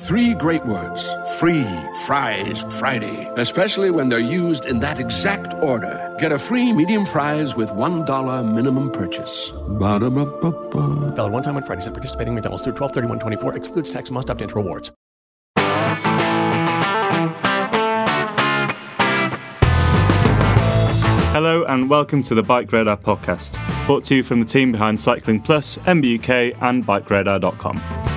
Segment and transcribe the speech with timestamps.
[0.00, 1.02] Three great words
[1.38, 1.66] free
[2.06, 6.16] fries Friday, especially when they're used in that exact order.
[6.18, 9.52] Get a free medium fries with $1 minimum purchase.
[9.78, 11.12] Ba-da-ba-ba-ba.
[11.16, 14.40] Valid one time on Fridays at participating McDonald's through 12 24 excludes tax must opt
[14.40, 14.90] into rewards.
[21.32, 24.98] Hello and welcome to the Bike Radar podcast, brought to you from the team behind
[24.98, 28.09] Cycling Plus, MBUK, and BikeRadar.com.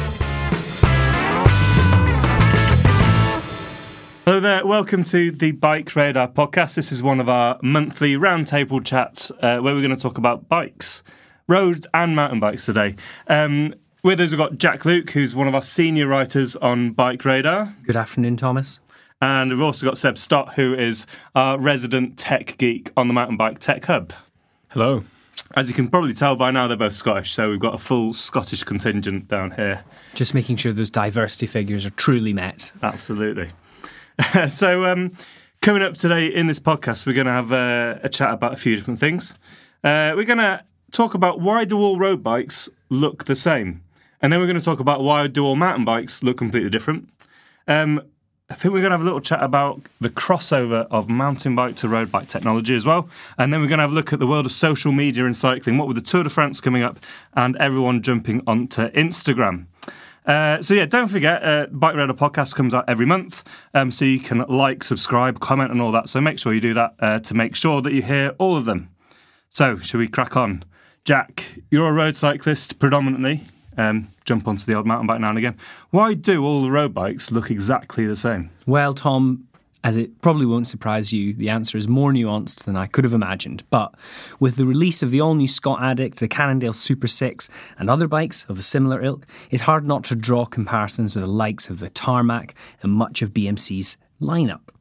[4.26, 6.76] Hello there, welcome to the Bike Radar podcast.
[6.76, 10.48] This is one of our monthly roundtable chats uh, where we're going to talk about
[10.48, 11.04] bikes,
[11.50, 12.96] road and mountain bikes today.
[13.28, 17.26] Um, with us, we've got Jack Luke, who's one of our senior writers on Bike
[17.26, 17.76] Radar.
[17.84, 18.80] Good afternoon, Thomas.
[19.22, 21.06] And we've also got Seb Stott, who is
[21.36, 24.14] our resident tech geek on the Mountain Bike Tech Hub.
[24.70, 25.04] Hello.
[25.56, 28.14] As you can probably tell by now, they're both Scottish, so we've got a full
[28.14, 29.84] Scottish contingent down here.
[30.14, 32.72] Just making sure those diversity figures are truly met.
[32.82, 33.50] Absolutely.
[34.48, 35.14] so, um,
[35.62, 38.58] coming up today in this podcast, we're going to have uh, a chat about a
[38.58, 39.34] few different things.
[39.84, 43.82] Uh, we're going to talk about why do all road bikes look the same?
[44.22, 47.10] And then we're going to talk about why do all mountain bikes look completely different?
[47.68, 48.02] Um,
[48.50, 51.76] I think we're going to have a little chat about the crossover of mountain bike
[51.78, 53.10] to road bike technology as well.
[53.38, 55.36] And then we're going to have a look at the world of social media and
[55.36, 56.98] cycling, what with the Tour de France coming up
[57.34, 59.66] and everyone jumping onto Instagram.
[60.26, 64.06] Uh, so yeah, don't forget, uh, Bike Radar podcast comes out every month, um, so
[64.06, 66.10] you can like, subscribe, comment, and all that.
[66.10, 68.66] So make sure you do that uh, to make sure that you hear all of
[68.66, 68.90] them.
[69.50, 70.64] So should we crack on?
[71.06, 73.44] Jack, you're a road cyclist predominantly
[73.78, 75.58] um, jump onto the old mountain bike now and again.
[75.90, 78.52] Why do all the road bikes look exactly the same?
[78.66, 79.48] Well, Tom,
[79.84, 83.14] as it probably won't surprise you, the answer is more nuanced than I could have
[83.14, 83.64] imagined.
[83.70, 83.94] But
[84.40, 88.08] with the release of the all new Scott Addict, the Cannondale Super 6, and other
[88.08, 91.80] bikes of a similar ilk, it's hard not to draw comparisons with the likes of
[91.80, 94.73] the Tarmac and much of BMC's lineup.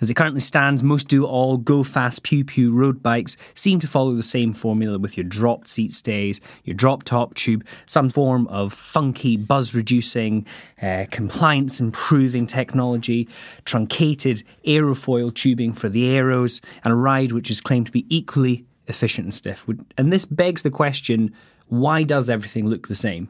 [0.00, 3.86] As it currently stands, most do all go fast pew pew road bikes seem to
[3.86, 8.46] follow the same formula with your dropped seat stays, your drop top tube, some form
[8.46, 10.46] of funky buzz reducing,
[10.80, 13.28] uh, compliance improving technology,
[13.66, 18.64] truncated aerofoil tubing for the aeros, and a ride which is claimed to be equally
[18.86, 19.66] efficient and stiff.
[19.98, 21.34] And this begs the question
[21.68, 23.28] why does everything look the same?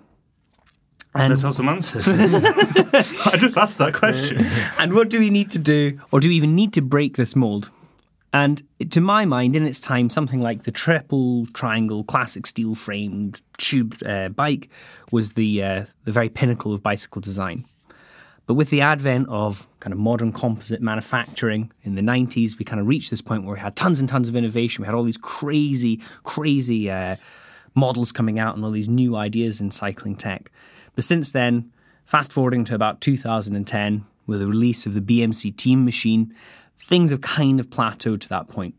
[1.15, 2.09] And Let's have some answers.
[2.09, 4.47] I just asked that question.
[4.79, 7.35] and what do we need to do, or do we even need to break this
[7.35, 7.71] mold?
[8.33, 13.43] And to my mind, in its time, something like the triple triangle classic steel framed
[13.59, 14.69] tube uh, bike
[15.11, 17.65] was the uh, the very pinnacle of bicycle design.
[18.47, 22.81] But with the advent of kind of modern composite manufacturing in the 90s, we kind
[22.81, 24.83] of reached this point where we had tons and tons of innovation.
[24.83, 27.15] We had all these crazy, crazy uh,
[27.77, 30.51] models coming out and all these new ideas in cycling tech.
[30.95, 31.73] But since then,
[32.05, 36.35] fast forwarding to about 2010, with the release of the BMC Team Machine,
[36.77, 38.75] things have kind of plateaued to that point.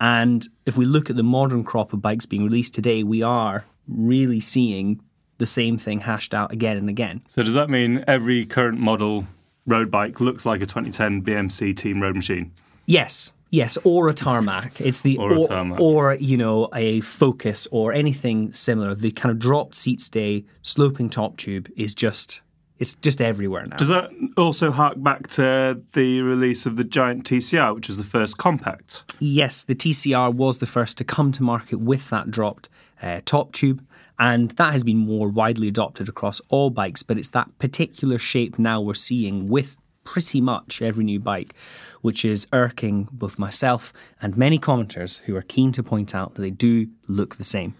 [0.00, 3.64] And if we look at the modern crop of bikes being released today, we are
[3.88, 5.00] really seeing
[5.38, 7.22] the same thing hashed out again and again.
[7.28, 9.26] So, does that mean every current model
[9.66, 12.52] road bike looks like a 2010 BMC Team Road Machine?
[12.86, 13.32] Yes.
[13.50, 14.80] Yes, or a tarmac.
[14.80, 18.94] It's the or, or, or, you know a Focus or anything similar.
[18.94, 22.40] The kind of dropped seat stay, sloping top tube is just
[22.78, 23.76] It's just everywhere now.
[23.76, 28.04] Does that also hark back to the release of the giant TCR, which was the
[28.04, 29.14] first compact?
[29.20, 32.68] Yes, the TCR was the first to come to market with that dropped
[33.00, 33.86] uh, top tube,
[34.18, 37.02] and that has been more widely adopted across all bikes.
[37.02, 41.54] But it's that particular shape now we're seeing with pretty much every new bike,
[42.00, 43.92] which is irking both myself
[44.22, 47.74] and many commenters who are keen to point out that they do look the same.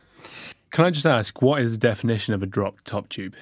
[0.73, 3.34] Can I just ask, what is the definition of a drop top tube?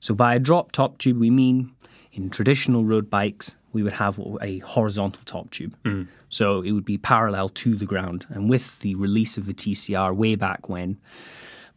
[0.00, 1.74] So by a drop top tube, we mean
[2.12, 5.76] in traditional road bikes, we would have a horizontal top tube.
[5.84, 6.06] Mm.
[6.30, 8.26] So it would be parallel to the ground.
[8.30, 10.98] And with the release of the TCR way back when,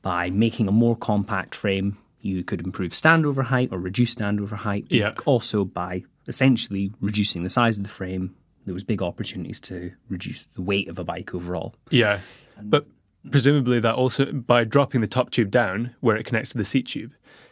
[0.02, 4.86] by making a more compact frame, you could improve standover height or reduce standover height.
[4.90, 5.14] Yeah.
[5.26, 8.26] Also by essentially reducing the size of the frame,
[8.66, 11.70] there was big opportunities to reduce the weight of a bike overall.
[11.90, 12.20] Yeah.
[12.62, 12.86] But
[13.30, 16.88] presumably that also by dropping the top tube down where it connects to the seat
[16.88, 17.12] tube,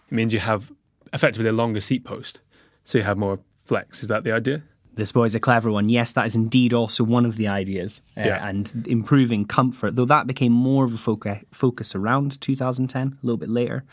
[0.09, 0.71] it means you have
[1.13, 2.41] effectively a longer seat post.
[2.83, 4.01] So you have more flex.
[4.03, 4.63] Is that the idea?
[4.95, 5.87] This boy's a clever one.
[5.89, 8.01] Yes, that is indeed also one of the ideas.
[8.17, 8.47] uh, Yeah.
[8.49, 13.37] And improving comfort, though that became more of a foca- focus around 2010, a little
[13.37, 13.83] bit later.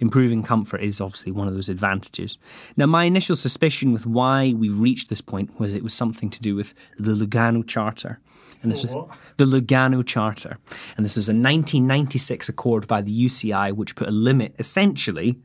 [0.00, 2.38] Improving comfort is obviously one of those advantages.
[2.76, 6.40] Now, my initial suspicion with why we reached this point was it was something to
[6.40, 8.18] do with the Lugano Charter.
[8.62, 10.58] And this was the Lugano Charter.
[10.96, 15.38] And this was a 1996 accord by the UCI, which put a limit essentially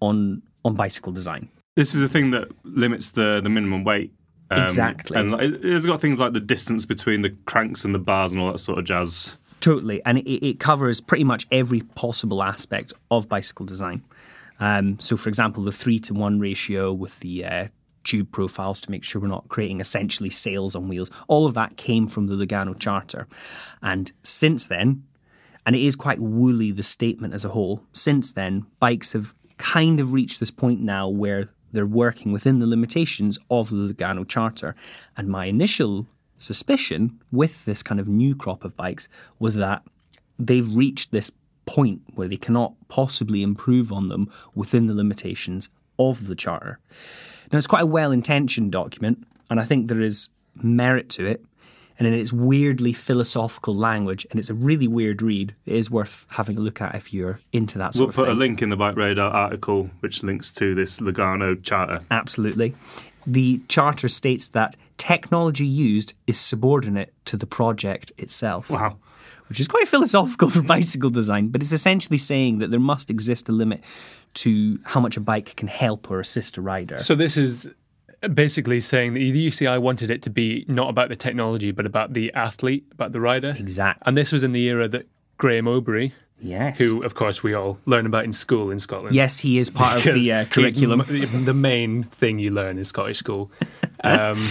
[0.00, 1.48] on, on bicycle design.
[1.76, 4.12] This is the thing that limits the, the minimum weight.
[4.50, 5.18] um, Exactly.
[5.18, 8.40] And like, it's got things like the distance between the cranks and the bars and
[8.40, 9.36] all that sort of jazz.
[9.62, 14.02] Totally, and it, it covers pretty much every possible aspect of bicycle design.
[14.58, 17.68] Um, so, for example, the three to one ratio with the uh,
[18.02, 21.12] tube profiles to make sure we're not creating essentially sails on wheels.
[21.28, 23.28] All of that came from the Lugano Charter,
[23.80, 25.04] and since then,
[25.64, 27.84] and it is quite woolly the statement as a whole.
[27.92, 32.66] Since then, bikes have kind of reached this point now where they're working within the
[32.66, 34.74] limitations of the Lugano Charter,
[35.16, 36.08] and my initial
[36.42, 39.08] suspicion with this kind of new crop of bikes
[39.38, 39.82] was that
[40.38, 41.30] they've reached this
[41.64, 45.68] point where they cannot possibly improve on them within the limitations
[45.98, 46.78] of the charter.
[47.50, 51.44] Now, it's quite a well intentioned document, and I think there is merit to it.
[51.98, 56.26] And in its weirdly philosophical language, and it's a really weird read, it is worth
[56.30, 58.22] having a look at if you're into that sort of thing.
[58.22, 62.00] We'll put a link in the Bike Radar article which links to this Lugano charter.
[62.10, 62.74] Absolutely.
[63.26, 68.70] The charter states that technology used is subordinate to the project itself.
[68.70, 68.98] Wow.
[69.48, 73.48] Which is quite philosophical for bicycle design, but it's essentially saying that there must exist
[73.48, 73.82] a limit
[74.34, 76.98] to how much a bike can help or assist a rider.
[76.98, 77.68] So this is
[78.32, 82.12] basically saying that the UCI wanted it to be not about the technology, but about
[82.12, 83.56] the athlete, about the rider.
[83.58, 84.02] Exactly.
[84.06, 86.78] And this was in the era that Graeme Obree, yes.
[86.78, 89.16] who of course we all learn about in school in Scotland.
[89.16, 91.00] Yes, he is part of the uh, curriculum.
[91.00, 93.50] m- the main thing you learn in Scottish school.
[94.04, 94.50] Um,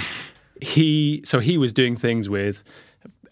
[0.62, 2.64] he so he was doing things with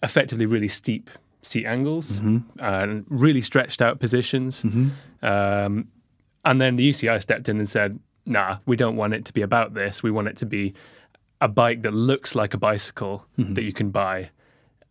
[0.02, 1.08] effectively really steep
[1.42, 2.60] seat angles Mm-hmm.
[2.60, 4.62] and really stretched out positions.
[5.22, 5.88] Um,
[6.44, 9.42] and then the UCI stepped in and said, "Nah, we don't want it to be
[9.42, 10.02] about this.
[10.02, 10.74] We want it to be
[11.40, 13.54] a bike that looks like a bicycle Mm-hmm.
[13.54, 14.30] that you can buy."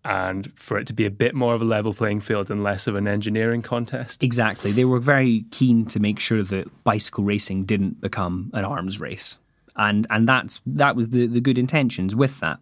[0.05, 2.87] And for it to be a bit more of a level playing field and less
[2.87, 4.23] of an engineering contest.
[4.23, 4.71] Exactly.
[4.71, 9.37] They were very keen to make sure that bicycle racing didn't become an arms race.
[9.79, 12.59] And and that's that was the, the good intentions with that.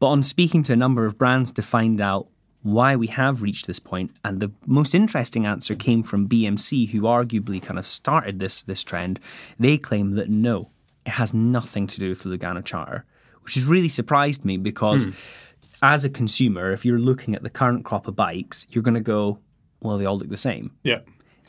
[0.00, 2.26] But on speaking to a number of brands to find out
[2.62, 7.02] why we have reached this point, and the most interesting answer came from BMC, who
[7.02, 9.20] arguably kind of started this this trend.
[9.60, 10.70] They claim that no,
[11.04, 13.04] it has nothing to do with the Lugano Charter,
[13.42, 15.10] which has really surprised me because hmm.
[15.82, 19.00] as a consumer, if you're looking at the current crop of bikes, you're going to
[19.00, 19.38] go,
[19.80, 20.72] well, they all look the same.
[20.84, 21.00] Yeah.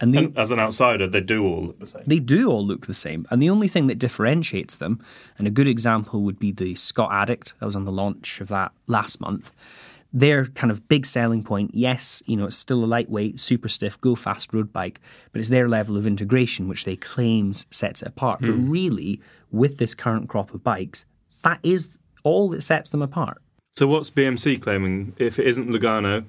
[0.01, 2.03] And the, And as an outsider, they do all look the same.
[2.05, 3.25] they do all look the same.
[3.29, 5.03] And the only thing that differentiates them,
[5.37, 8.49] and a good example would be the Scott Addict that was on the launch of
[8.49, 9.51] that last month.
[10.11, 13.99] Their kind of big selling point, yes, you know, it's still a lightweight, super stiff,
[13.99, 18.07] go fast road bike, but it's their level of integration which they claims sets it
[18.07, 18.39] apart.
[18.39, 18.69] But hmm.
[18.69, 19.21] really,
[19.51, 21.05] with this current crop of bikes,
[21.43, 23.41] that is all that sets them apart.
[23.73, 25.13] So what's BMC claiming?
[25.17, 26.23] If it isn't Lugano,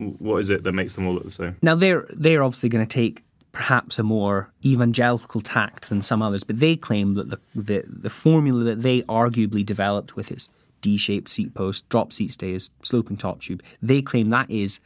[0.00, 1.56] what is it that makes them all look the same?
[1.62, 6.44] Now they're they're obviously going to take perhaps a more evangelical tact than some others,
[6.44, 10.48] but they claim that the the, the formula that they arguably developed with its
[10.80, 14.80] D-shaped seat post, drop seat stays, sloping top tube, they claim that is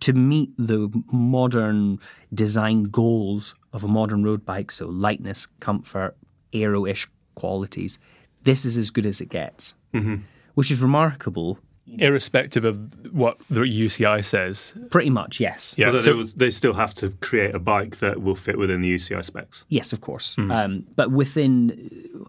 [0.00, 1.98] to meet the modern
[2.32, 6.16] design goals of a modern road bike, so lightness, comfort,
[6.52, 7.98] aero-ish qualities.
[8.44, 10.18] This is as good as it gets, mm-hmm.
[10.54, 11.58] which is remarkable
[11.98, 12.78] irrespective of
[13.12, 14.72] what the UCI says.
[14.90, 15.74] Pretty much, yes.
[15.76, 18.94] Yeah, so- they, they still have to create a bike that will fit within the
[18.94, 19.64] UCI specs.
[19.68, 20.36] Yes, of course.
[20.38, 22.26] Um, but within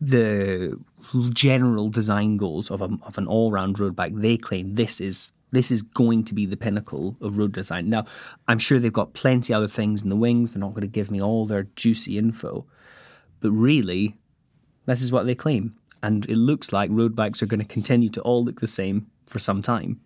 [0.00, 0.78] the
[1.32, 5.70] general design goals of, a, of an all-round road bike, they claim this is this
[5.70, 7.88] is going to be the pinnacle of road design.
[7.88, 8.04] Now,
[8.48, 10.52] I'm sure they've got plenty other things in the wings.
[10.52, 12.66] They're not going to give me all their juicy info,
[13.40, 14.18] but really,
[14.84, 18.08] this is what they claim, and it looks like road bikes are going to continue
[18.10, 20.00] to all look the same for some time.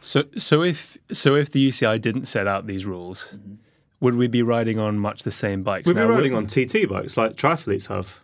[0.00, 3.54] So, so if so, if the UCI didn't set out these rules, mm-hmm.
[4.00, 5.86] would we be riding on much the same bikes?
[5.86, 8.20] We'll be riding on TT bikes like triathletes have,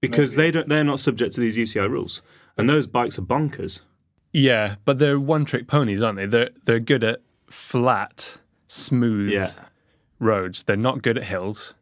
[0.00, 0.68] because they don't.
[0.68, 2.22] They're not subject to these UCI rules,
[2.56, 3.80] and those bikes are bonkers.
[4.32, 6.26] Yeah, but they're one-trick ponies, aren't they?
[6.26, 9.52] They're they're good at flat, smooth Yeah.
[10.18, 10.64] roads.
[10.64, 11.74] They're not good at hills.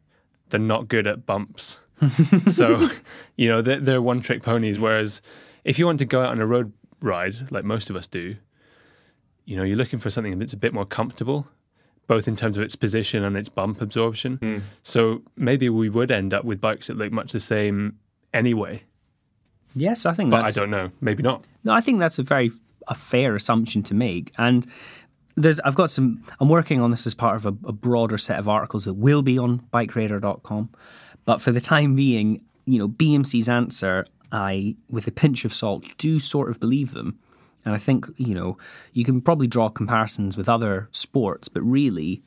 [0.49, 1.79] They're not good at bumps.
[2.47, 2.89] so,
[3.35, 4.79] you know, they're, they're one-trick ponies.
[4.79, 5.21] Whereas,
[5.63, 8.35] if you want to go out on a road ride, like most of us do,
[9.45, 11.47] you know, you're looking for something that's a bit more comfortable,
[12.07, 14.37] both in terms of its position and its bump absorption.
[14.37, 14.57] Hmm.
[14.83, 17.97] So maybe we would end up with bikes that look much the same
[18.33, 18.83] anyway.
[19.73, 20.91] Yes, I think But I don't know.
[20.99, 21.43] Maybe not.
[21.63, 22.51] No, I think that's a very
[22.87, 24.31] a fair assumption to make.
[24.37, 24.65] And
[25.35, 28.39] there's I've got some I'm working on this as part of a, a broader set
[28.39, 30.69] of articles that will be on bikeradar.com.
[31.25, 35.85] But for the time being, you know, BMC's answer, I with a pinch of salt
[35.97, 37.19] do sort of believe them.
[37.63, 38.57] And I think, you know,
[38.93, 42.23] you can probably draw comparisons with other sports, but really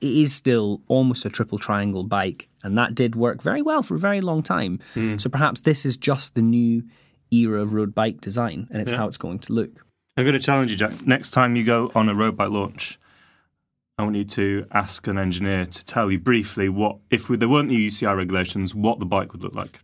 [0.00, 3.96] it is still almost a triple triangle bike, and that did work very well for
[3.96, 4.78] a very long time.
[4.94, 5.16] Hmm.
[5.18, 6.84] So perhaps this is just the new
[7.32, 9.84] era of road bike design, and it's how it's going to look.
[10.16, 11.06] I'm going to challenge you, Jack.
[11.06, 12.98] Next time you go on a road bike launch,
[13.98, 17.68] I want you to ask an engineer to tell you briefly what, if there weren't
[17.68, 19.80] the UCI regulations, what the bike would look like.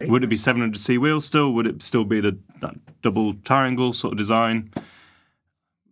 [0.00, 1.52] Would it be 700c wheels still?
[1.52, 4.72] Would it still be the that double triangle sort of design?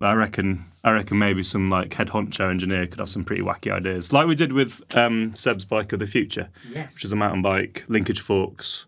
[0.00, 0.64] I reckon.
[0.82, 4.26] I reckon maybe some like head honcho engineer could have some pretty wacky ideas, like
[4.26, 6.94] we did with um, Seb's bike of the future, Yes.
[6.94, 8.86] which is a mountain bike, linkage forks.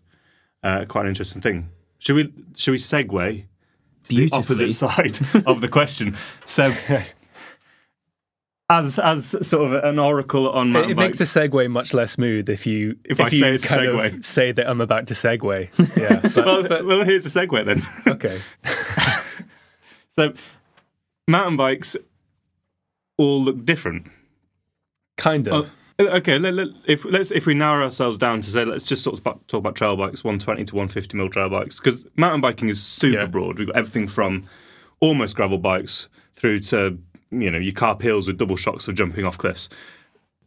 [0.63, 1.69] Uh, quite an interesting thing.
[1.99, 2.33] Should we?
[2.55, 3.43] Should we segue
[4.07, 6.15] the opposite side of the question.
[6.45, 6.73] So,
[8.71, 11.93] as as sort of an oracle on It, mountain it makes bikes, the segue much
[11.93, 14.17] less smooth if you If I you say it's a kind segue.
[14.17, 15.69] of say that I'm about to segue.
[16.01, 17.85] Yeah, but, well, well, here's a segue then.
[18.07, 18.39] okay.
[20.09, 20.33] so,
[21.27, 21.95] mountain bikes
[23.17, 24.07] all look different.
[25.17, 25.71] Kind of.
[25.99, 29.03] Oh, okay, let, let, if let's if we narrow ourselves down to say let's just
[29.03, 32.69] sort of talk about trail bikes, 120 to 150 mil trail bikes, because mountain biking
[32.69, 33.25] is super Yeah.
[33.27, 33.59] broad.
[33.59, 34.45] We've got everything from
[34.99, 36.97] almost gravel bikes through to
[37.31, 39.69] you know your carp hills with double shocks for jumping off cliffs.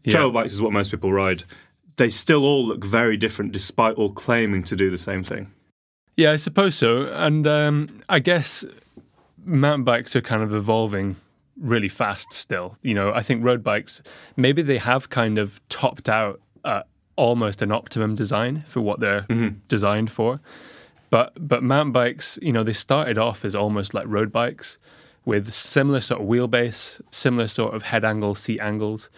[0.07, 1.45] Trail bikes is what most people ride.
[1.97, 5.51] They still all look very different, despite all claiming to do the same thing.
[6.17, 7.07] Yeah, I suppose so.
[7.07, 8.65] And um, I guess
[9.45, 11.17] mountain bikes are kind of evolving
[11.57, 12.77] really fast still.
[12.83, 14.03] You know, I think road bikes,
[14.37, 16.87] maybe they have kind of topped out at
[17.17, 19.27] almost an optimum design for what they're
[19.69, 20.41] designed for.
[21.11, 24.79] But but mountain bikes, you know, they started off as almost like road bikes
[25.25, 29.11] with similar sort of wheelbase, similar sort of head angle, seat angles.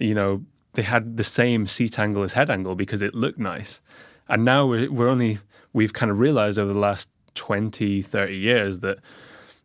[0.00, 0.44] You know,
[0.74, 3.80] they had the same seat angle as head angle because it looked nice.
[4.28, 5.38] And now we're, we're only,
[5.72, 8.98] we've kind of realized over the last 20, 30 years that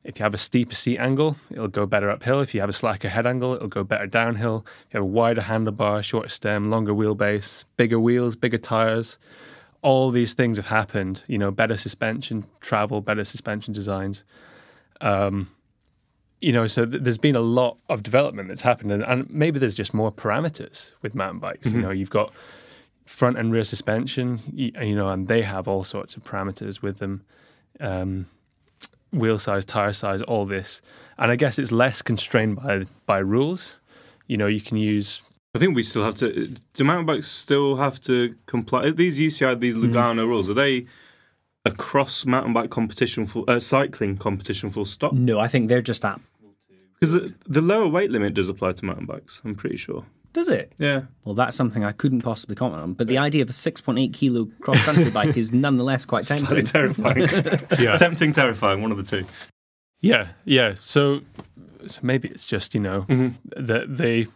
[0.03, 2.41] if you have a steeper seat angle, it'll go better uphill.
[2.41, 4.65] If you have a slacker head angle, it'll go better downhill.
[4.87, 9.19] If you have a wider handlebar, shorter stem, longer wheelbase, bigger wheels, bigger tires,
[9.83, 11.23] all these things have happened.
[11.27, 14.23] You know, better suspension travel, better suspension designs.
[15.01, 15.49] Um,
[16.41, 19.59] you know, so th- there's been a lot of development that's happened, and, and maybe
[19.59, 21.71] there's just more parameters with mountain bikes.
[21.71, 22.33] You know, you've got
[23.05, 26.97] front and rear suspension, you, you know, and they have all sorts of parameters with
[26.97, 27.23] them.
[27.79, 28.27] Um,
[29.11, 30.81] wheel size, tire size, all this,
[31.17, 33.75] and I guess it's less constrained by by rules.
[34.27, 35.21] You know, you can use
[35.53, 36.53] I think we still have to.
[36.73, 38.91] Do mountain bikes still have to comply?
[38.91, 40.85] These UCI, these Lugano rules, are they
[41.65, 45.11] across mountain bike competition for uh, cycling competition full stop?
[45.11, 46.21] No, I think they're just at.
[47.01, 49.41] Because the, the lower weight limit does apply to mountain bikes.
[49.43, 50.05] I'm pretty sure.
[50.33, 50.71] Does it?
[50.77, 51.01] Yeah.
[51.25, 52.93] Well, that's something I couldn't possibly comment on.
[52.93, 56.93] But the idea of a 6.8 kilo cross country bike is nonetheless quite Slightly tempting.
[56.93, 57.57] terrifying.
[57.79, 58.81] yeah, Tempting, terrifying.
[58.81, 59.25] One of the two.
[59.99, 60.75] yeah, yeah.
[60.79, 61.21] So,
[61.87, 63.05] so maybe it's just you know
[63.57, 64.27] that they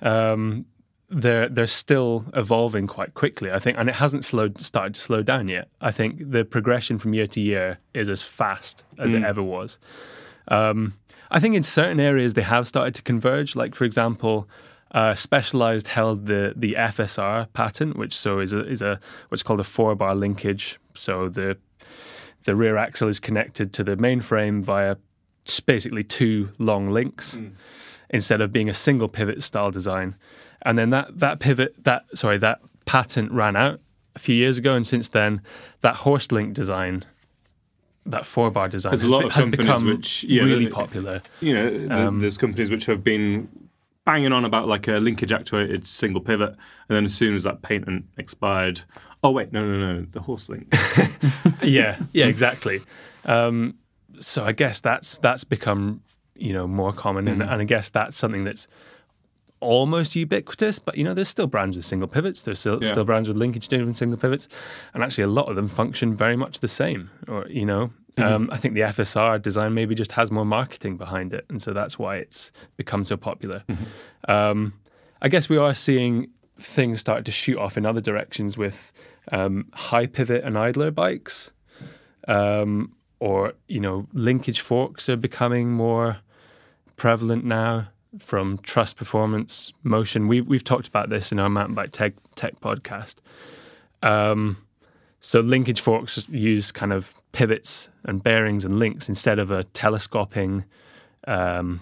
[0.00, 0.64] um,
[1.10, 3.50] they're they're still evolving quite quickly.
[3.50, 5.68] I think, and it hasn't slowed started to slow down yet.
[5.80, 9.78] I think the progression from year to year is as fast as it ever was.
[10.48, 10.94] Um,
[11.30, 13.56] I think in certain areas they have started to converge.
[13.56, 14.48] Like for example,
[14.92, 19.60] uh, Specialized held the the FSR patent, which so is a is a what's called
[19.60, 20.78] a four bar linkage.
[20.94, 21.58] So the
[22.44, 24.96] the rear axle is connected to the main frame via
[25.66, 27.38] basically two long links
[28.10, 30.14] instead of being a single pivot style design.
[30.62, 33.80] And then that that pivot that sorry that patent ran out
[34.16, 35.42] a few years ago, and since then
[35.82, 37.04] that horse link design.
[38.10, 40.42] That four bar design There's a has, lot be- of has companies become which, yeah,
[40.42, 41.22] really they- popular.
[41.40, 43.48] you know, th- Um, there's companies which have been
[44.06, 46.50] banging on about like a linkage actuated single pivot,
[46.88, 48.80] and then as soon as that patent expired,
[49.22, 50.74] oh wait, no, no, no, the horse link.
[51.62, 52.80] yeah, yeah, exactly.
[53.26, 53.74] Um,
[54.20, 56.00] so I guess that's that's become
[56.34, 58.66] you know more common, and, and I guess that's something that's
[59.60, 60.78] almost ubiquitous.
[60.78, 62.42] But you know, there's still brands with single pivots.
[62.42, 62.90] There's still, Yeah.
[62.90, 64.48] still brands with linkage doing single pivots,
[64.94, 67.10] and actually a lot of them function very much the same.
[67.28, 71.32] Or you know, um, I think the FSR design maybe just has more marketing behind
[71.32, 73.62] it, and so that's why it's become so popular.
[74.28, 74.72] Um,
[75.22, 76.28] I guess we are seeing
[76.60, 78.92] things start to shoot off in other directions with
[79.30, 81.52] um, high pivot and idler bikes,
[82.26, 86.18] um, or you know, linkage forks are becoming more
[86.96, 87.88] prevalent now
[88.18, 90.28] from Trust Performance Motion.
[90.28, 93.16] We've we've talked about this in our mountain bike tech tech podcast.
[94.02, 94.56] Um,
[95.20, 100.64] so linkage forks use kind of pivots and bearings and links instead of a telescoping
[101.26, 101.80] um,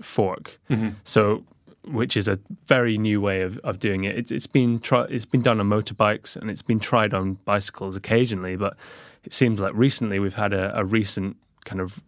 [0.00, 0.58] fork.
[1.04, 1.44] So,
[1.84, 4.16] which is a very new way of, of doing it.
[4.16, 7.96] It's, it's been tri- it's been done on motorbikes and it's been tried on bicycles
[7.96, 8.76] occasionally, but
[9.24, 12.02] it seems like recently we've had a, a recent kind of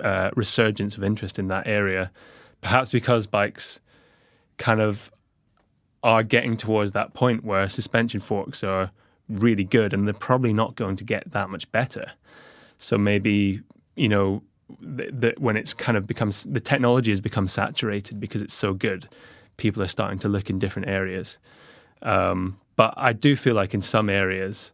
[0.00, 2.10] uh, resurgence of interest in that area,
[2.64, 3.78] perhaps because bikes
[4.56, 5.12] kind of
[6.02, 8.90] are getting towards that point where suspension forks are
[9.28, 12.10] really good and they're probably not going to get that much better.
[12.78, 13.60] So maybe,
[13.96, 14.42] you know,
[14.96, 18.72] th- th- when it's kind of becomes the technology has become saturated because it's so
[18.72, 19.08] good,
[19.58, 21.38] people are starting to look in different areas.
[22.00, 24.72] Um, but I do feel like in some areas,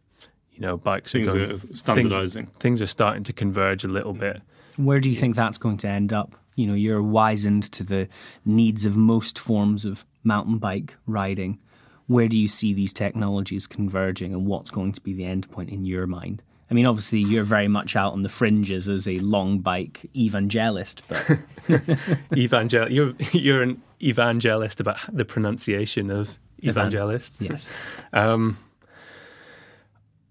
[0.53, 2.33] you know, bikes Things are going, are standardising.
[2.33, 4.41] Things, things are starting to converge a little bit.
[4.77, 6.37] Where do you think that's going to end up?
[6.55, 8.07] You know, you're wizened to the
[8.45, 11.59] needs of most forms of mountain bike riding.
[12.07, 15.69] Where do you see these technologies converging and what's going to be the end point
[15.69, 16.41] in your mind?
[16.69, 21.03] I mean, obviously, you're very much out on the fringes as a long bike evangelist,
[21.09, 21.39] but
[22.37, 27.33] Evangel, you're you're an evangelist about the pronunciation of evangelist.
[27.41, 27.69] yes.
[28.13, 28.57] Um,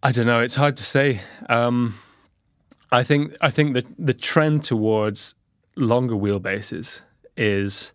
[0.02, 0.40] I don't know.
[0.40, 1.20] It's hard to say.
[1.50, 1.98] Um,
[2.90, 5.34] I think I think that the trend towards
[5.76, 7.02] longer wheelbases
[7.36, 7.92] is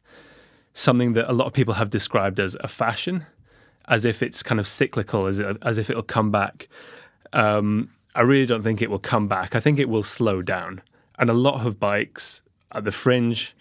[0.74, 3.26] something that a lot of people have described as a fashion,
[3.88, 6.68] as if it's kind of cyclical, as as if it'll come back.
[7.34, 9.56] Um, I really don't think it will come back.
[9.56, 10.82] I think it will slow down,
[11.20, 13.56] and a lot of bikes at the fringe,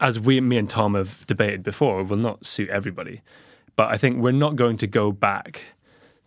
[0.00, 3.22] as we, me and Tom have debated before, will not suit everybody.
[3.76, 5.62] But I think we're not going to go back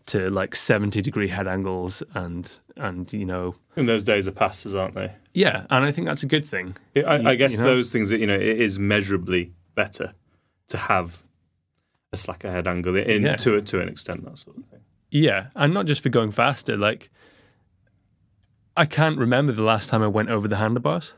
[0.07, 4.65] to like seventy degree head angles and and you know And those days are past,
[4.67, 5.11] aren't they?
[5.43, 6.75] Yeah, and I think that's a good thing.
[6.95, 7.63] I, I You- guess you know?
[7.65, 10.13] those things that you know it is measurably better
[10.69, 11.23] to have
[12.11, 13.35] a slacker head angle in Yeah.
[13.37, 14.79] to to an extent that sort of thing.
[15.11, 16.75] Yeah, and not just for going faster.
[16.75, 17.09] Like,
[18.75, 21.13] I can't remember the last time I went over the handlebars.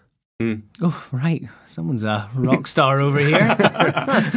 [0.82, 1.44] Oh, right.
[1.66, 3.58] Someone's a rock star over here.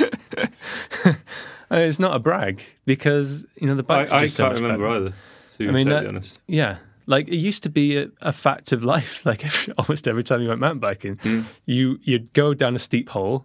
[1.72, 4.54] Uh, it's not a brag because you know the I, bike's I just so can't
[4.54, 5.00] much remember better.
[5.06, 5.14] either.
[5.58, 6.40] To I mean, be that- totally honest.
[6.48, 6.78] Yeah,
[7.10, 9.24] like it used to be a, a fact of life.
[9.30, 11.42] Like every, almost every time you went mountain biking, Hmm.
[11.66, 13.44] you you'd go down a steep hole.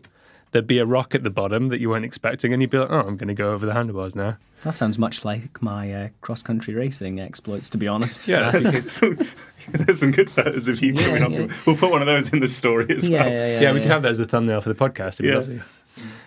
[0.52, 2.90] There'd be a rock at the bottom that you weren't expecting, and you'd be like,
[2.90, 6.08] "Oh, I'm going to go over the handlebars now." that sounds much like my uh,
[6.22, 8.28] cross country racing exploits, to be honest.
[8.28, 9.20] Yeah, There's some,
[9.70, 11.32] there's some good photos of you coming up.
[11.68, 13.32] We'll put one of those in the story as yeah, well.
[13.32, 13.60] yeah, yeah.
[13.62, 15.22] yeah, we could have that as a thumbnail for the podcast.
[15.22, 15.62] Yeah.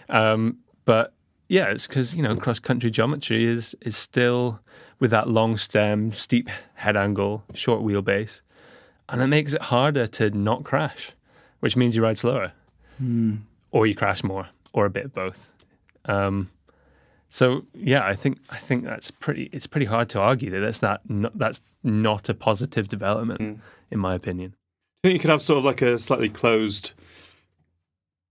[0.09, 1.13] Um, but
[1.49, 4.61] yeah, it's because you know cross country geometry is is still
[5.01, 8.41] with that long stem, steep head angle, short wheelbase,
[9.09, 11.13] and it makes it harder to not crash,
[11.61, 12.53] which means you ride slower,
[13.71, 15.51] or you crash more, or a bit of both.
[16.05, 16.51] Um,
[17.31, 19.49] so yeah, I think I think that's pretty.
[19.53, 23.41] It's pretty hard to argue that that's not, not that's not a positive development,
[23.91, 24.55] in my opinion.
[25.05, 26.93] I think you could have sort of like a slightly closed,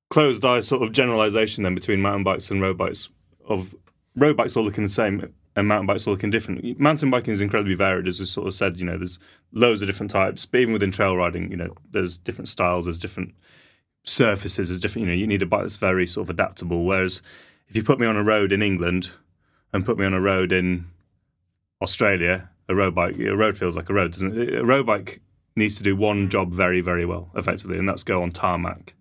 [0.10, 3.10] closed eye sort of generalization then between mountain bikes and road bikes.
[3.46, 3.76] Of
[4.16, 6.80] road bikes all looking the same and mountain bikes all looking different.
[6.80, 8.78] Mountain biking is incredibly varied, as we sort of said.
[8.78, 9.18] You know, there's
[9.52, 10.46] loads of different types.
[10.46, 12.86] But even within trail riding, you know, there's different styles.
[12.86, 13.34] There's different
[14.06, 14.70] surfaces.
[14.70, 15.08] There's different.
[15.08, 16.86] You know, you need a bike that's very sort of adaptable.
[16.86, 17.24] Whereas
[17.68, 19.10] if you put me on a road in England
[19.74, 20.86] and put me on a road in
[21.82, 24.60] Australia, a road bike, a road feels like a road, doesn't it?
[24.60, 25.22] A road bike
[25.56, 28.94] needs to do one job very, very well, effectively, and that's go on tarmac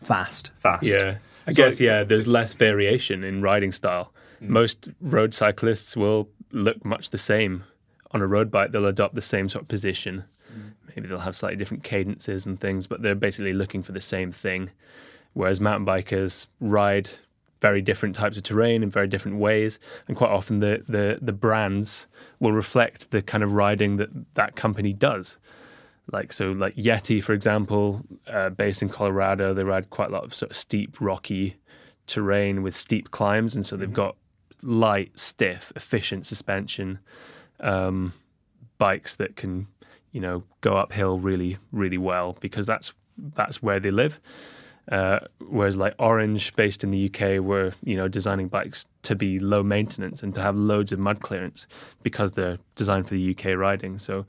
[0.00, 0.50] Fast.
[0.58, 0.84] fast.
[0.84, 1.16] Yeah.
[1.46, 4.12] I So- guess, yeah, there's less variation in riding style.
[4.42, 4.48] Mm.
[4.48, 7.64] Most road cyclists will look much the same
[8.12, 10.24] on a road bike, they'll adopt the same sort of position.
[10.52, 10.72] Mm.
[10.94, 14.32] Maybe they'll have slightly different cadences and things, but they're basically looking for the same
[14.32, 14.70] thing.
[15.34, 17.10] Whereas mountain bikers ride
[17.60, 19.78] very different types of terrain in very different ways,
[20.08, 22.06] and quite often the the, the brands
[22.40, 25.36] will reflect the kind of riding that that company does.
[26.12, 30.24] Like so, like Yeti, for example, uh, based in Colorado, they ride quite a lot
[30.24, 31.56] of sort of steep, rocky
[32.06, 34.16] terrain with steep climbs, and so they've got
[34.62, 36.98] light, stiff, efficient suspension
[37.60, 38.12] um,
[38.78, 39.66] bikes that can,
[40.12, 42.92] you know, go uphill really, really well because that's
[43.34, 44.20] that's where they live.
[44.90, 49.38] Uh, whereas like Orange, based in the UK, were you know designing bikes to be
[49.40, 51.66] low maintenance and to have loads of mud clearance
[52.02, 53.98] because they're designed for the UK riding.
[53.98, 54.26] So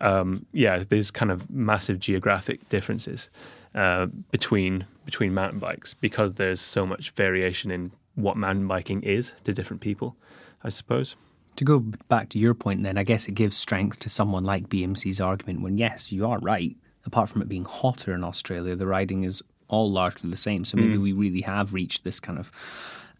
[0.00, 3.30] um, yeah, there's kind of massive geographic differences
[3.74, 9.32] uh, between between mountain bikes because there's so much variation in what mountain biking is
[9.44, 10.16] to different people,
[10.62, 11.16] I suppose.
[11.56, 14.68] To go back to your point, then, I guess it gives strength to someone like
[14.68, 16.76] BMC's argument when, yes, you are right.
[17.06, 20.64] Apart from it being hotter in Australia, the riding is all largely the same.
[20.64, 22.50] So maybe we really have reached this kind of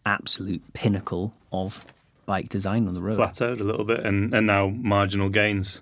[0.05, 1.85] absolute pinnacle of
[2.25, 3.19] bike design on the road.
[3.19, 5.81] Plateaued a little bit, and, and now marginal gains.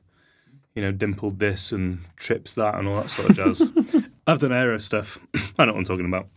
[0.75, 3.69] You know, dimpled this and trips that and all that sort of jazz.
[4.27, 5.19] I've done aero stuff.
[5.59, 6.27] I know what I'm talking about.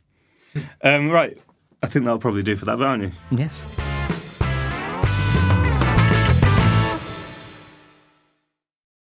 [0.83, 1.38] Um, right,
[1.83, 3.12] I think that'll probably do for that, aren't you?
[3.31, 3.64] Yes.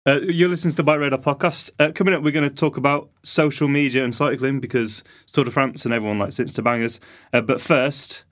[0.06, 1.70] Uh, you're listening to the Bike Radar podcast.
[1.80, 5.50] Uh, coming up, we're going to talk about social media and cycling because Tour de
[5.50, 7.00] France and everyone likes Insta bangers.
[7.32, 8.24] Uh, but first,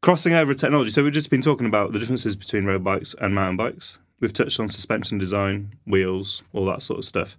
[0.00, 0.92] crossing over technology.
[0.92, 3.98] So we've just been talking about the differences between road bikes and mountain bikes.
[4.20, 7.36] We've touched on suspension design, wheels, all that sort of stuff.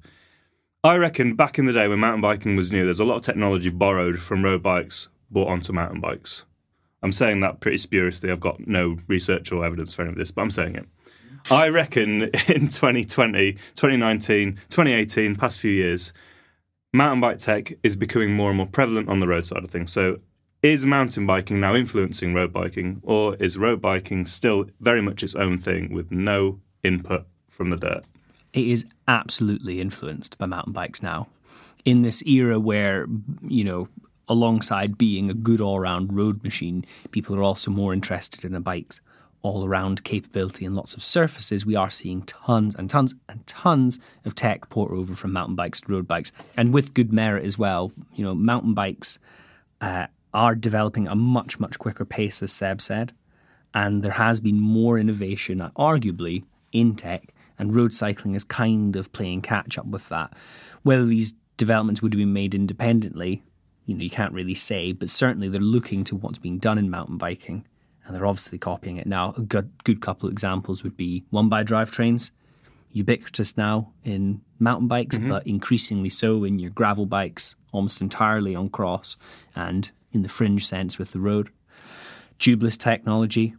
[0.84, 3.22] I reckon back in the day when mountain biking was new, there's a lot of
[3.22, 6.46] technology borrowed from road bikes brought onto mountain bikes.
[7.04, 8.32] I'm saying that pretty spuriously.
[8.32, 10.88] I've got no research or evidence for any of this, but I'm saying it.
[11.52, 16.13] I reckon in 2020, 2019, 2018, past few years,
[16.94, 19.92] mountain bike tech is becoming more and more prevalent on the road side of things.
[19.92, 20.20] So,
[20.62, 25.36] is mountain biking now influencing road biking, or is road biking still very much its
[25.36, 28.06] own thing with no input from the dirt?
[28.54, 31.28] it is absolutely influenced by mountain bikes now.
[31.86, 33.08] In this era where,
[33.48, 33.88] you know,
[34.28, 38.60] alongside being a good all round road machine, people are also more interested in a
[38.60, 39.02] bike's
[39.42, 41.65] all around capability and lots of surfaces.
[41.65, 45.82] We are seeing tons and tons and tons of tech pour over from mountain bikes
[45.82, 47.94] to road bikes, and with good merit as well.
[48.15, 49.18] You know, mountain bikes
[49.80, 53.13] uh, are developing a much, much quicker pace, as Seb said,
[53.74, 59.12] and there has been more innovation, arguably, in tech and road cycling is kind of
[59.12, 60.34] playing catch up with that.
[60.84, 63.43] Whether these developments would have been made independently,
[63.86, 66.89] you know, you can't really say, but certainly they're looking to what's being done in
[66.89, 67.65] mountain biking,
[68.05, 69.34] and they're obviously copying it now.
[69.38, 72.32] A good, good couple of examples would be one by drivetrains,
[72.91, 75.29] ubiquitous now in mountain bikes, mm-hmm.
[75.29, 79.17] but increasingly so in your gravel bikes, almost entirely on cross,
[79.55, 81.49] and in the fringe sense with the road.
[82.39, 83.55] Tubeless technology,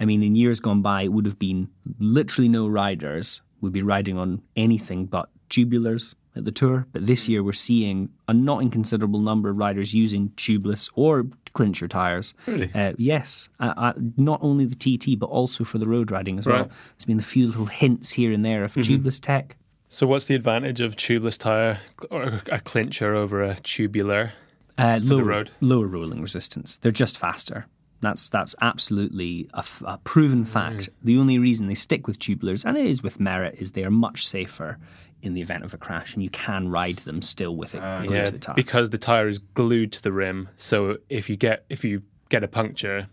[0.00, 3.82] I mean, in years gone by, it would have been literally no riders would be
[3.82, 6.86] riding on anything but tubulars at the tour.
[6.92, 11.88] But this year, we're seeing a not inconsiderable number of riders using tubeless or clincher
[11.88, 12.34] tires.
[12.46, 12.70] Really?
[12.74, 16.46] Uh, yes, uh, uh, not only the TT, but also for the road riding as
[16.46, 16.64] well.
[16.96, 19.56] There's been a few little hints here and there of tubeless tech.
[19.88, 24.32] So, what's the advantage of tubeless tire or a clincher over a tubular?
[24.78, 25.50] Uh, lower, road.
[25.60, 26.78] lower rolling resistance.
[26.78, 27.66] They're just faster.
[28.00, 30.52] That's that's absolutely a, f- a proven mm-hmm.
[30.52, 30.88] fact.
[31.02, 33.90] The only reason they stick with tubulars, and it is with merit, is they are
[33.90, 34.78] much safer
[35.22, 38.02] in the event of a crash, and you can ride them still with it ah,
[38.02, 38.54] glued Yeah, the tire.
[38.54, 40.48] because the tire is glued to the rim.
[40.56, 43.06] So if you get if you get a puncture,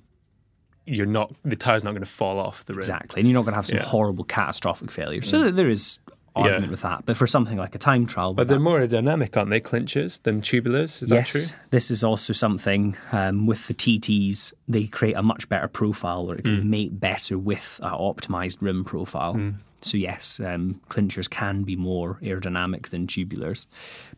[0.85, 2.79] you're not the tire's not going to fall off the rim.
[2.79, 3.85] Exactly, and you're not going to have some Yeah.
[3.85, 5.21] horrible catastrophic failure.
[5.21, 5.55] So mm.
[5.55, 5.99] there is
[6.37, 6.69] argument Yeah.
[6.71, 7.05] with that.
[7.05, 9.59] But for something like a time trial, But they're that- more aerodynamic, aren't they?
[9.59, 11.01] Clinchers than tubulars.
[11.01, 11.57] Is that yes, true?
[11.71, 14.53] this is also something um, with the TTs.
[14.67, 16.59] They create a much better profile, or it Mm.
[16.59, 19.53] can mate better with an optimized rim profile.
[19.81, 23.67] So yes, um, clinchers can be more aerodynamic than tubulars,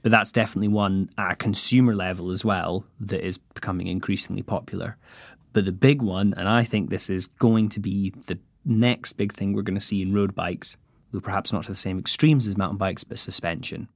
[0.02, 4.96] but that's definitely one at a consumer level as well that is becoming increasingly popular.
[5.52, 9.34] But the big one, and I think this is going to be the next big
[9.34, 10.78] thing we're going to see in road bikes,
[11.12, 13.88] though perhaps not to the same extremes as mountain bikes, but suspension.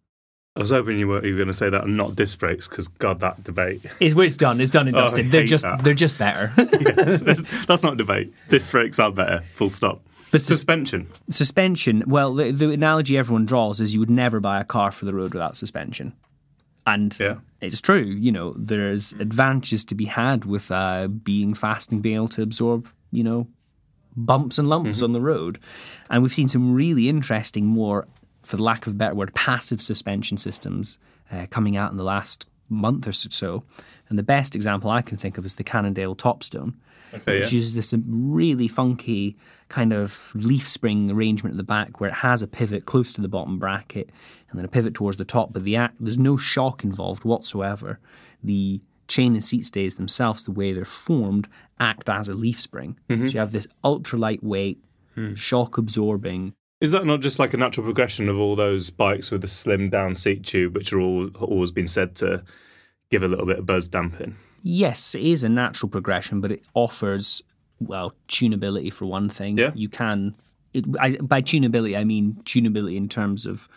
[0.56, 2.68] I was hoping you were, you were going to say that and not disc brakes
[2.68, 3.82] because, God, that debate.
[4.00, 4.62] It's, it's done.
[4.62, 5.84] It's done and Oh, they're just that.
[5.84, 6.52] they're just better.
[6.58, 8.32] that's, that's not a debate.
[8.50, 10.02] Disc brakes are better, full stop.
[10.32, 11.08] But sus- Suspension.
[11.30, 12.04] suspension.
[12.06, 15.14] Well, the, the analogy everyone draws is you would never buy a car for the
[15.14, 16.14] road without suspension,
[16.88, 17.36] and Yeah.
[17.62, 18.04] it's true.
[18.04, 22.42] You know, there's advantages to be had with uh, being fast and being able to
[22.44, 22.90] absorb.
[23.12, 23.48] You know,
[24.16, 25.60] bumps and lumps on the road.
[26.10, 28.08] And we've seen some really interesting, more,
[28.44, 31.00] for the lack of a better word, passive suspension systems
[31.32, 33.64] uh, coming out in the last month or so.
[34.10, 36.76] And the best example I can think of is the Cannondale Topstone,
[37.14, 37.58] Okay, which yeah.
[37.58, 39.38] uses this really funky
[39.70, 43.22] kind of leaf spring arrangement at the back where it has a pivot close to
[43.22, 44.10] the bottom bracket
[44.50, 45.54] and then a pivot towards the top.
[45.54, 48.00] But the act, there's no shock involved whatsoever.
[48.44, 51.48] The chain and seat stays themselves, the way they're formed,
[51.80, 52.98] act as a leaf spring.
[53.10, 53.28] Mm-hmm.
[53.28, 54.80] So you have this ultra lightweight,
[55.16, 55.36] Hmm.
[55.36, 56.54] shock absorbing.
[56.82, 59.92] Is that not just like a natural progression of all those bikes with the slim
[59.92, 62.44] down seat tube, which are all always been said to
[63.12, 64.36] give a little bit of buzz damping?
[64.64, 67.44] Yes, it is a natural progression, but it offers
[67.80, 69.58] well tunability for one thing.
[69.58, 69.72] Yeah.
[69.76, 70.34] you can.
[70.74, 73.68] It, I, by tunability, I mean tunability in terms of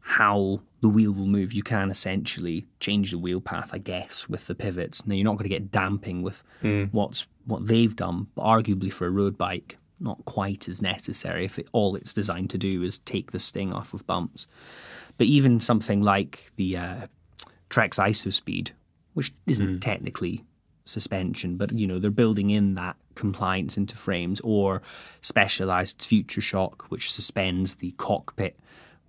[0.00, 1.52] how the wheel will move.
[1.52, 5.06] You can essentially change the wheel path, I guess, with the pivots.
[5.06, 6.42] Now you're not going to get damping with
[6.90, 11.58] what's what they've done, but arguably for a road bike, not quite as necessary if
[11.58, 14.46] it, all it's designed to do is take the sting off of bumps.
[15.18, 17.06] But even something like the uh,
[17.68, 18.72] Trek's IsoSpeed,
[19.14, 20.44] which isn't technically
[20.84, 24.82] suspension, but you know they're building in that compliance into frames, or
[25.20, 28.58] specialized Future Shock, which suspends the cockpit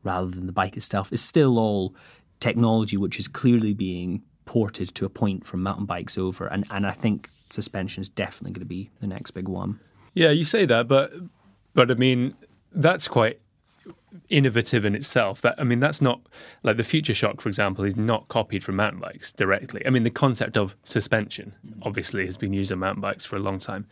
[0.03, 1.11] rather than the bike itself.
[1.11, 1.95] is still all
[2.39, 6.85] technology which is clearly being ported to a point from mountain bikes over, and and
[6.85, 9.79] I think suspension is definitely going to be the next big one.
[10.13, 11.11] Yeah, you say that, but
[11.73, 12.35] but I mean
[12.71, 13.39] that's quite
[14.29, 15.41] innovative in itself.
[15.41, 16.21] That I mean that's not
[16.63, 19.81] like the Future Shock, for example, is not copied from mountain bikes directly.
[19.85, 23.39] I mean the concept of suspension obviously has been used on mountain bikes for a
[23.39, 23.87] long time,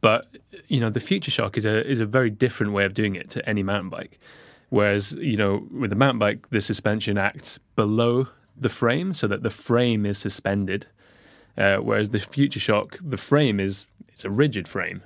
[0.00, 0.26] but
[0.68, 3.30] you know the Future Shock is a is a very different way of doing it
[3.30, 4.18] to any mountain bike.
[4.74, 9.42] Whereas you know with the mountain bike, the suspension acts below the frame so that
[9.42, 10.86] the frame is suspended.
[11.56, 15.02] Uh, whereas the Future Shock, the frame is it's a rigid frame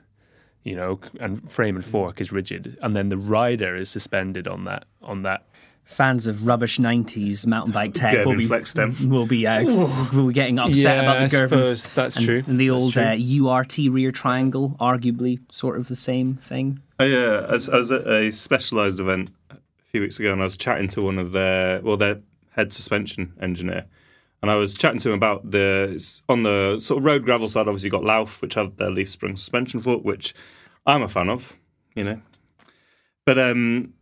[0.65, 4.65] you know, and frame and fork is rigid, and then the rider is suspended on
[4.65, 5.45] that on that.
[5.85, 8.95] Fans of rubbish '90s mountain bike tech Girvin will be flex stem.
[9.09, 9.65] will be uh,
[10.13, 11.59] will be getting upset Yeah, about the I Girvin.
[11.59, 12.43] suppose that's and, true.
[12.47, 16.81] And the old uh, URT rear triangle, arguably sort of the same thing.
[17.01, 19.48] Oh, yeah, I was, I was at a specialised event a
[19.89, 22.21] few weeks ago, and I was chatting to one of their well, their
[22.51, 23.87] head suspension engineer,
[24.43, 27.67] and I was chatting to him about the on the sort of road gravel side.
[27.69, 30.35] Obviously, got Lauf, which have their leaf spring suspension foot, which
[30.87, 31.57] I'm a fan of,
[31.95, 32.21] you know.
[33.25, 33.95] But um,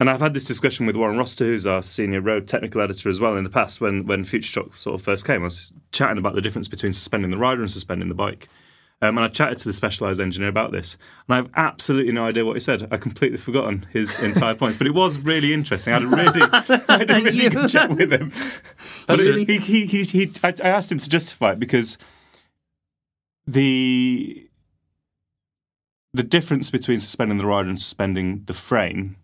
[0.00, 3.20] and I've had this discussion with Warren Rossiter, who's our senior road technical editor as
[3.20, 3.80] well in the past.
[3.80, 6.92] When when Future Shock sort of first came, I was chatting about the difference between
[6.92, 8.48] suspending the rider and suspending the bike.
[9.02, 12.24] Um, and I chatted to the specialised engineer about this, and I have absolutely no
[12.24, 12.86] idea what he said.
[12.92, 15.92] I completely forgotten his entire points, but it was really interesting.
[15.92, 16.40] I had a really,
[16.88, 18.32] I had a really good chat with him.
[19.08, 21.98] But really- he, he, he, he, I, I asked him to justify it because
[23.44, 24.48] the
[26.14, 29.16] the difference between suspending the rider and suspending the frame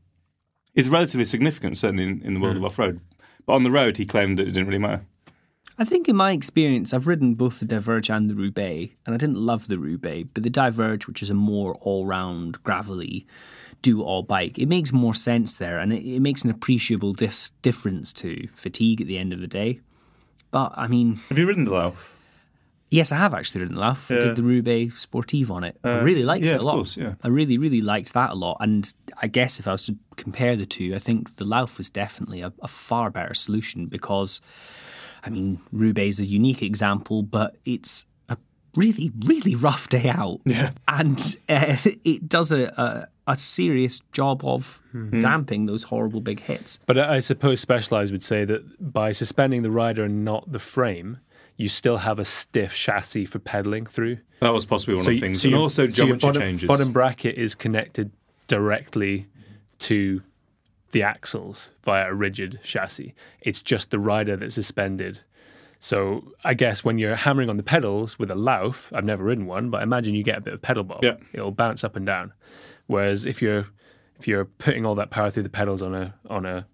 [0.74, 3.00] is relatively significant, certainly in, in the world of off road.
[3.46, 5.04] But on the road, he claimed that it didn't really matter.
[5.80, 9.18] I think in my experience, I've ridden both the Diverge and the Roubaix, and I
[9.18, 13.26] didn't love the Roubaix, but the Diverge, which is a more all-round gravelly
[13.80, 18.12] do-all bike, it makes more sense there, and it, it makes an appreciable dis- difference
[18.14, 19.80] to fatigue at the end of the day.
[20.50, 22.08] But I mean, Have you ridden the Lauf?
[22.90, 24.10] yes, I have actually ridden the Lauf.
[24.10, 25.78] I did the Roubaix Sportive on it.
[25.84, 26.74] I Uh, really liked yeah, it a of lot.
[26.74, 27.14] course, yeah.
[27.22, 28.56] I really, really liked that a lot.
[28.60, 31.88] And I guess if I was to compare the two, I think the Lauf was
[31.88, 34.40] definitely a, a far better solution because,
[35.24, 38.36] I mean, Roubaix is a unique example, but it's a
[38.76, 40.40] really, really rough day out.
[40.44, 40.70] Yeah.
[40.86, 45.20] And uh, it does a, a, a serious job of Hmm.
[45.20, 46.78] damping those horrible big hits.
[46.86, 50.58] But I I suppose Specialized would say that by suspending the rider and not the
[50.58, 51.18] frame,
[51.56, 54.18] you still have a stiff chassis for pedaling through.
[54.40, 55.42] That was possibly one of the things.
[55.42, 56.68] so and your- also so your geometry bottom, changes.
[56.68, 58.12] Bottom bracket is connected
[58.46, 59.26] directly
[59.80, 60.22] to
[60.90, 63.14] the axles via a rigid chassis.
[63.40, 65.20] It's just the rider that's suspended.
[65.80, 69.46] So I guess when you're hammering on the pedals with a Lauf, I've never ridden
[69.46, 71.04] one, but I imagine you get a bit of pedal bob.
[71.04, 71.16] Yeah.
[71.32, 72.32] It'll bounce up and down.
[72.86, 73.66] Whereas if you're
[74.18, 76.66] if you're putting all that power through the pedals on a on a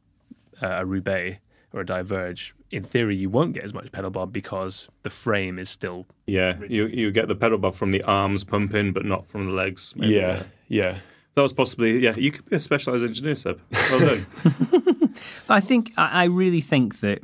[0.62, 1.38] a Roubaix
[1.72, 5.58] or a Diverge, in theory you won't get as much pedal bob because the frame
[5.58, 9.26] is still yeah, you you get the pedal bob from the arms pumping, but not
[9.26, 9.94] from the legs.
[9.96, 10.14] maybe.
[10.68, 10.98] yeah.
[11.34, 12.14] That was possibly yeah.
[12.16, 13.60] You could be a specialised engineer, Seb.
[13.90, 14.26] Well done.
[15.48, 17.22] I think I I really think that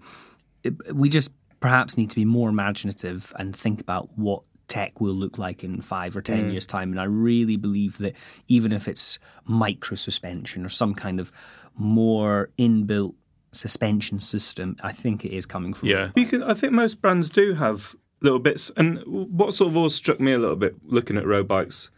[0.93, 5.37] we just perhaps need to be more imaginative and think about what tech will look
[5.37, 6.53] like in five or ten mm.
[6.53, 6.91] years' time.
[6.91, 8.15] And I really believe that
[8.49, 11.33] even if it's micro suspension or some kind of
[11.77, 13.15] more inbuilt
[13.53, 16.11] suspension system, I think it is coming from Yeah.
[16.17, 18.71] You I think most brands do have little bits.
[18.77, 21.91] And what sort of always struck me a little bit looking at road bikes,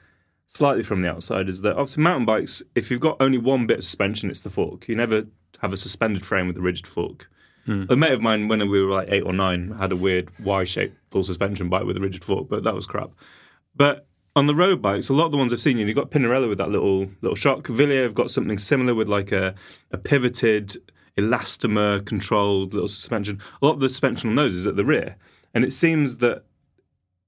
[0.55, 3.79] slightly from the outside is that obviously mountain bikes, if you've got only one bit
[3.79, 4.87] of suspension, it's the fork.
[4.89, 5.25] You never
[5.61, 7.29] have a suspended frame with a rigid fork.
[7.65, 7.85] Hmm.
[7.89, 10.97] A mate of mine, when we were like eight or nine, had a weird Y-shaped
[11.11, 13.11] full suspension bike with a rigid fork, but that was crap.
[13.75, 16.49] But on the road bikes, a lot of the ones I've seen, you've got Pinarello
[16.49, 17.67] with that little little shock.
[17.69, 19.55] Villiers have got something similar with like a,
[19.91, 20.77] a pivoted
[21.17, 23.41] elastomer controlled little suspension.
[23.61, 25.17] A lot of the suspension on those is at the rear,
[25.55, 26.45] and it seems that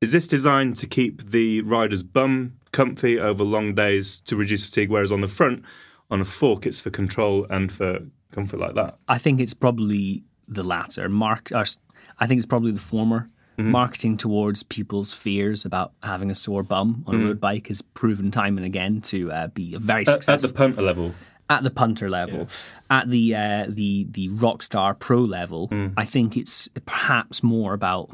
[0.01, 4.91] is this designed to keep the rider's bum comfy over long days to reduce fatigue,
[4.91, 5.65] whereas on the front,
[6.11, 8.01] on a fork, it's for control and for
[8.33, 8.99] comfort like that.
[9.09, 11.09] I think it's probably the latter.
[11.09, 11.79] Mark, or, s-
[12.19, 13.29] I think it's probably the former.
[13.59, 13.71] Mm-hmm.
[13.71, 18.33] Marketing towards people's fears about having a sore bum on a road bike has proven
[18.33, 20.09] time and again to uh, be a very Mm.
[20.09, 21.15] At, at successful the punter level,
[21.49, 22.49] at the punter level,
[22.91, 25.93] at the uh, the the Rockstar Pro level, Mm.
[25.97, 28.11] I think it's perhaps more about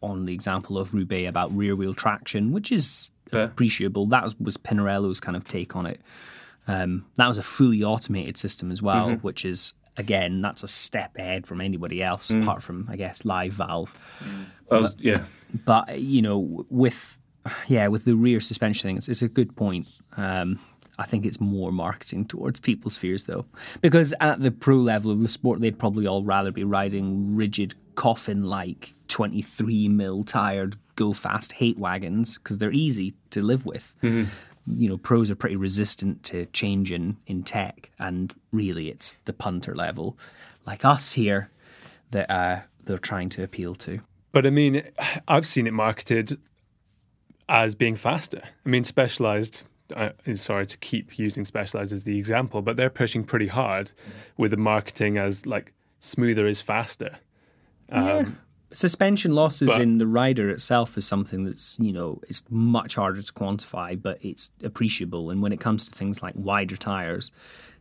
[0.00, 3.10] on the example of Roubaix about rear wheel traction, which is
[3.42, 4.06] Appreciable.
[4.06, 6.00] That was, Pinarello's kind of take on it.
[6.66, 9.20] Um, that was a fully automated system as well, Mm-hmm.
[9.26, 12.42] which is again that's a step ahead from anybody else, Mm.
[12.42, 13.92] apart from I guess Live Valve
[14.70, 15.24] I was, yeah.
[15.64, 17.18] but you know with
[17.68, 20.58] yeah with the rear suspension thing it's, it's a good point um,
[20.98, 23.44] i think it's more marketing towards people's fears though
[23.82, 27.74] because at the pro level of the sport they'd probably all rather be riding rigid
[27.94, 33.94] coffin like 23 mil tired go fast hate wagons because they're easy to live with
[34.02, 39.32] you know pros are pretty resistant to change in, in tech and really it's the
[39.32, 40.16] punter level
[40.66, 41.50] like us here
[42.10, 44.00] that uh, they're trying to appeal to
[44.34, 44.82] But I mean,
[45.28, 46.36] I've seen it marketed
[47.48, 48.42] as being faster.
[48.66, 49.62] I mean, Specialized.
[49.96, 53.92] I, sorry to keep using Specialized as the example, but they're pushing pretty hard
[54.36, 57.16] with the marketing as like smoother is faster.
[58.70, 63.22] Suspension losses But- in the rider itself is something that's you know it's much harder
[63.22, 65.30] to quantify but it's appreciable.
[65.30, 67.30] And when it comes to things like wider tires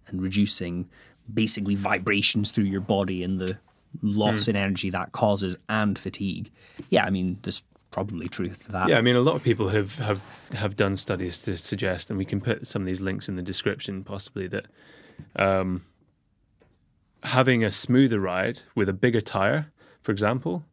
[0.08, 0.89] and reducing
[1.34, 3.58] basically vibrations through your body and the
[4.02, 6.52] loss in energy that causes and fatigue
[6.89, 7.62] yeah i mean there's
[7.94, 8.89] probably truth to that.
[8.89, 10.22] Yeah, I mean, a lot of people have have
[10.56, 13.42] have done studies to suggest, and we can put some of these links in the
[13.42, 14.66] description, possibly that
[15.38, 15.84] um,
[17.22, 19.72] having a smoother ride with a bigger tire,
[20.04, 20.63] for example,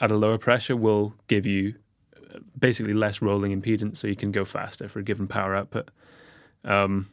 [0.00, 1.74] at a lower pressure, will give you
[2.58, 5.90] basically less rolling impedance, so you can go faster for a given power output.
[6.64, 7.08] Um,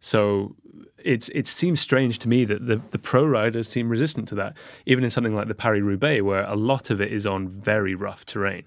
[0.00, 0.54] so
[0.98, 4.56] it's it seems strange to me that the, the pro riders seem resistant to that,
[4.86, 7.94] even in something like the Paris Roubaix, where a lot of it is on very
[7.94, 8.64] rough terrain,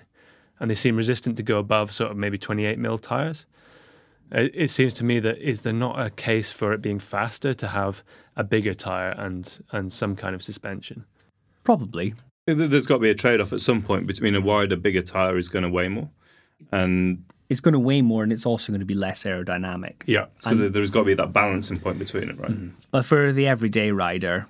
[0.60, 3.46] and they seem resistant to go above sort of maybe 28 mil tires.
[4.32, 7.54] It, it seems to me that is there not a case for it being faster
[7.54, 8.04] to have
[8.36, 11.06] a bigger tire and and some kind of suspension?
[11.64, 12.14] Probably
[12.46, 15.02] There- There's got to be a trade off at some point between a wider, bigger
[15.02, 16.10] tyre is going to weigh more.
[16.72, 20.26] And it's going to weigh more and it's also going to be less aerodynamic yeah,
[20.40, 22.56] so there- there's got to be that balancing point between it, right?
[22.92, 24.48] but for the everyday rider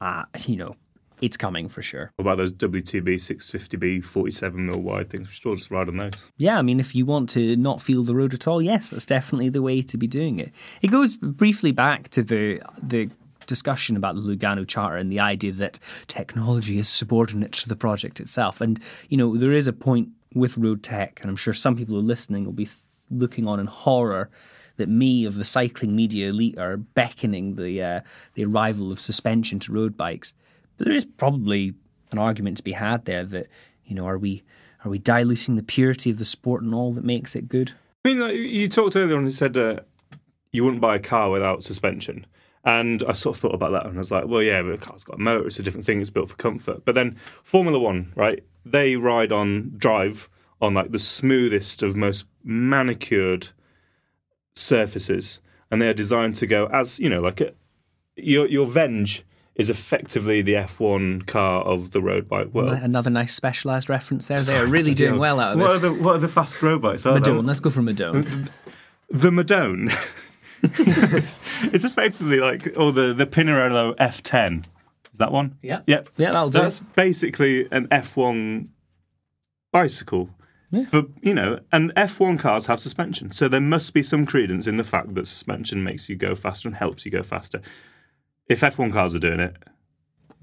[0.00, 0.76] uh, you know
[1.20, 5.28] it's coming for sure What about those WTB 650B 47 mil wide things?
[5.28, 6.26] We should all just ride on those.
[6.36, 9.06] Yeah, I mean, if you want to not feel the road at all, yes, that's
[9.06, 10.52] definitely the way to be doing it.
[10.82, 13.08] It goes briefly back to the the
[13.46, 18.20] discussion about the Lugano Charter and the idea that technology is subordinate to the project
[18.20, 18.60] itself.
[18.60, 21.94] And you know, there is a point with road tech, and I'm sure some people
[21.94, 22.78] who are listening will be th-
[23.10, 24.30] looking on in horror
[24.76, 28.00] that me of the cycling media elite are beckoning the uh,
[28.34, 30.34] the arrival of suspension to road bikes.
[30.76, 31.74] But there is probably
[32.10, 33.46] an argument to be had there that
[33.84, 34.42] you know, are we
[34.84, 37.72] are we diluting the purity of the sport and all that makes it good?
[38.04, 39.80] I mean, like, you talked earlier on and said uh,
[40.52, 42.26] you wouldn't buy a car without suspension.
[42.64, 44.78] And I sort of thought about that and I was like, well, yeah, but a
[44.78, 46.84] car's got a motor, it's a different thing, it's built for comfort.
[46.84, 48.42] But then Formula One, right?
[48.64, 50.30] They ride on drive
[50.62, 53.48] on like the smoothest of most manicured
[54.54, 55.40] surfaces.
[55.70, 57.52] And they are designed to go as, you know, like a,
[58.16, 59.24] your, your Venge
[59.56, 62.72] is effectively the F1 car of the road bike world.
[62.72, 64.40] Another nice Specialized reference there.
[64.40, 65.76] They're really doing well out of what this.
[65.76, 67.06] Are the, what are the fast road bikes?
[67.06, 67.30] Are they?
[67.30, 68.48] Madone, let's go for Madone.
[69.10, 69.92] the Madone.
[70.64, 74.64] it's, it's effectively like, or the, the Pinarello F10.
[75.12, 75.56] Is that one?
[75.62, 75.80] Yeah.
[75.86, 76.08] Yep.
[76.16, 78.68] Yeah, that'll do That's basically an F1
[79.72, 80.30] bicycle.
[80.90, 84.76] For you know, and F1 cars have suspension, so there must be some credence in
[84.76, 87.60] the fact that suspension makes you go faster and helps you go faster.
[88.48, 89.54] If F1 cars are doing it,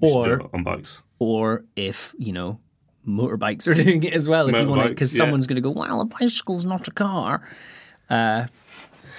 [0.00, 1.02] do Or it on bikes.
[1.18, 2.60] or if, you know,
[3.06, 4.48] motorbikes are doing it as well.
[4.48, 5.18] If you want to, because yeah.
[5.18, 7.46] someone's going to go, well, a bicycle's not a car.
[8.08, 8.46] Uh,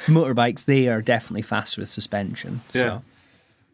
[0.06, 2.62] motorbikes, they are definitely faster with suspension.
[2.70, 2.80] So.
[2.86, 3.00] Yeah.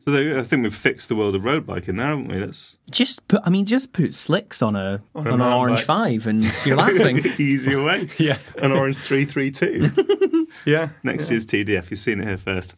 [0.05, 2.39] So they, I think we've fixed the world of road biking there, haven't we?
[2.39, 5.85] That's Just put, I mean, just put slicks on a on, a an orange bike.
[5.85, 7.17] five, and you're laughing.
[7.37, 8.07] easier way.
[8.17, 8.37] Yeah.
[8.57, 9.91] An orange three three two.
[10.65, 10.89] Yeah.
[11.03, 11.91] Next year's TDF.
[11.91, 12.75] You've seen it here first.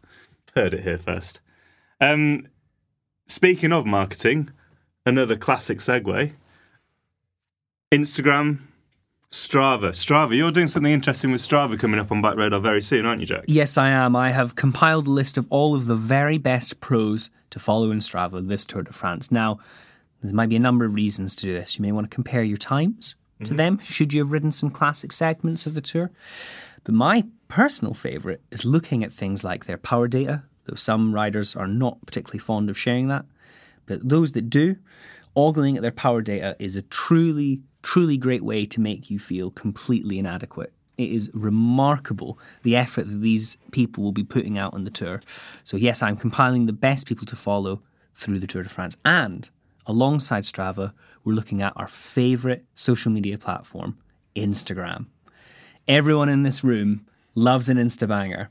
[0.55, 1.39] Heard it here first.
[2.01, 2.47] Um,
[3.27, 4.49] speaking of marketing,
[5.05, 6.33] another classic segue.
[7.93, 8.59] Instagram,
[9.32, 9.91] Strava.
[9.91, 13.21] Strava, you're doing something interesting with Strava coming up on Bike Radar very soon, aren't
[13.21, 13.45] you, Jack?
[13.47, 14.13] yes, I am.
[14.13, 17.99] I have compiled a list of all of the very best pros to follow in
[17.99, 19.32] Strava this Tour de France.
[19.32, 19.59] Now,
[20.21, 21.77] there might be a number of reasons to do this.
[21.77, 23.55] You may want to compare your times to mm-hmm.
[23.55, 26.11] them, should you have ridden some classic segments of the tour.
[26.84, 31.55] But my personal favourite is looking at things like their power data, though some riders
[31.55, 33.25] are not particularly fond of sharing that.
[33.86, 34.75] But those that do,
[35.36, 39.51] ogling at their power data is a truly, truly great way to make you feel
[39.51, 40.73] completely inadequate.
[40.97, 45.21] It is remarkable the effort that these people will be putting out on the tour.
[45.63, 47.82] So, yes, I'm compiling the best people to follow
[48.13, 48.97] through the Tour de France.
[49.03, 49.49] And
[49.86, 53.97] alongside Strava, we're looking at our favourite social media platform,
[54.36, 55.07] Instagram.
[55.88, 57.05] Everyone in this room
[57.36, 58.49] loves an Instabanger,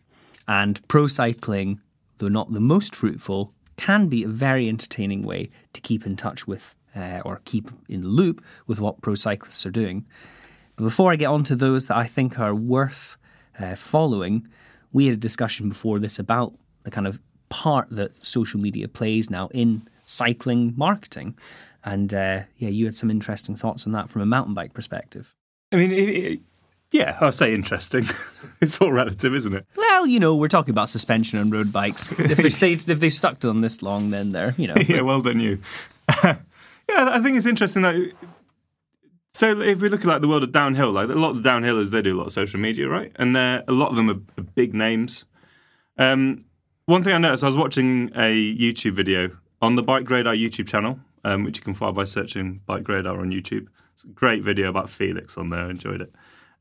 [0.48, 1.80] and pro cycling,
[2.18, 6.46] though not the most fruitful, can be a very entertaining way to keep in touch
[6.46, 10.06] with uh, or keep in the loop with what pro cyclists are doing.
[10.76, 13.16] But before I get on to those that I think are worth
[13.58, 14.48] uh, following,
[14.92, 19.30] we had a discussion before this about the kind of part that social media plays
[19.30, 21.36] now in cycling marketing.
[21.84, 25.34] And uh, yeah, you had some interesting thoughts on that from a mountain bike perspective.
[25.72, 26.40] I mean, it, it,
[26.92, 28.06] yeah, I'll say interesting.
[28.60, 29.66] it's all relative, isn't it?
[29.76, 32.12] Well, you know, we're talking about suspension on road bikes.
[32.18, 34.74] If they stayed, if they stuck to them this long, then they're, you know.
[34.76, 35.60] yeah, well done you.
[36.90, 38.12] yeah, I think it's interesting that.
[39.32, 41.48] So if we look at like the world of downhill, like a lot of the
[41.48, 43.12] downhillers, they do a lot of social media, right?
[43.16, 45.24] And they're, a lot of them are, big names.
[45.98, 46.44] Um,
[46.86, 49.30] one thing I noticed, I was watching a YouTube video
[49.62, 53.20] on the Bike Radar YouTube channel, um, which you can find by searching Bike Radar
[53.20, 53.68] on YouTube.
[53.94, 55.66] It's a great video about Felix on there.
[55.66, 56.12] I enjoyed it.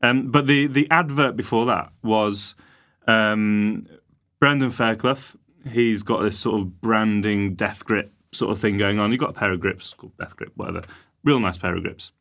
[0.02, 2.54] Um, but the the advert before that was
[3.06, 3.86] um,
[4.38, 5.36] Brendan Fairclough.
[5.68, 9.10] He's got this sort of branding death grip sort of thing going on.
[9.10, 10.82] You've got a pair of grips called death grip, whatever.
[11.24, 12.12] Real nice pair of grips.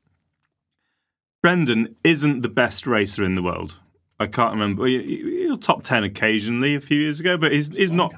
[1.42, 3.76] Brendan isn't the best racer in the world.
[4.20, 4.86] I can't remember.
[4.86, 8.14] He, he, he top ten occasionally a few years ago, but he's, he's not.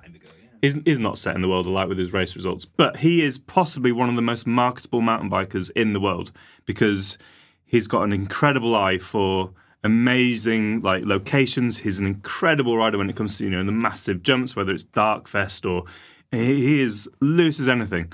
[0.62, 3.92] He's, he's not setting the world alight with his race results, but he is possibly
[3.92, 6.32] one of the most marketable mountain bikers in the world
[6.68, 7.18] because
[7.66, 11.80] he's got an incredible eye for amazing like locations.
[11.80, 14.84] He's an incredible rider when it comes to you know the massive jumps, whether it's
[14.84, 15.86] Darkfest or
[16.32, 18.12] he, is loose as anything.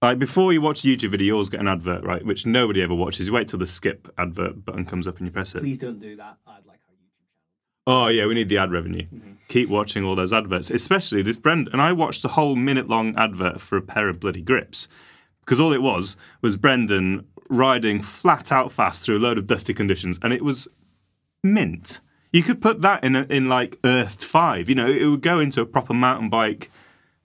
[0.00, 2.24] Like before you watch a YouTube video, you always get an advert, right?
[2.24, 3.26] Which nobody ever watches.
[3.26, 5.60] You wait till the skip advert button comes up and you press it.
[5.60, 6.38] Please don't do that.
[6.46, 7.86] I'd like our YouTube channel.
[7.86, 9.06] Oh yeah, we need the ad revenue.
[9.06, 9.32] Mm-hmm.
[9.48, 11.72] Keep watching all those adverts, especially this Brendan.
[11.72, 14.88] And I watched a whole minute-long advert for a pair of bloody grips
[15.40, 19.74] because all it was was Brendan riding flat out fast through a load of dusty
[19.74, 20.66] conditions, and it was
[21.44, 22.00] mint.
[22.32, 24.68] You could put that in a, in like Earthed Five.
[24.68, 26.70] You know, it would go into a proper mountain bike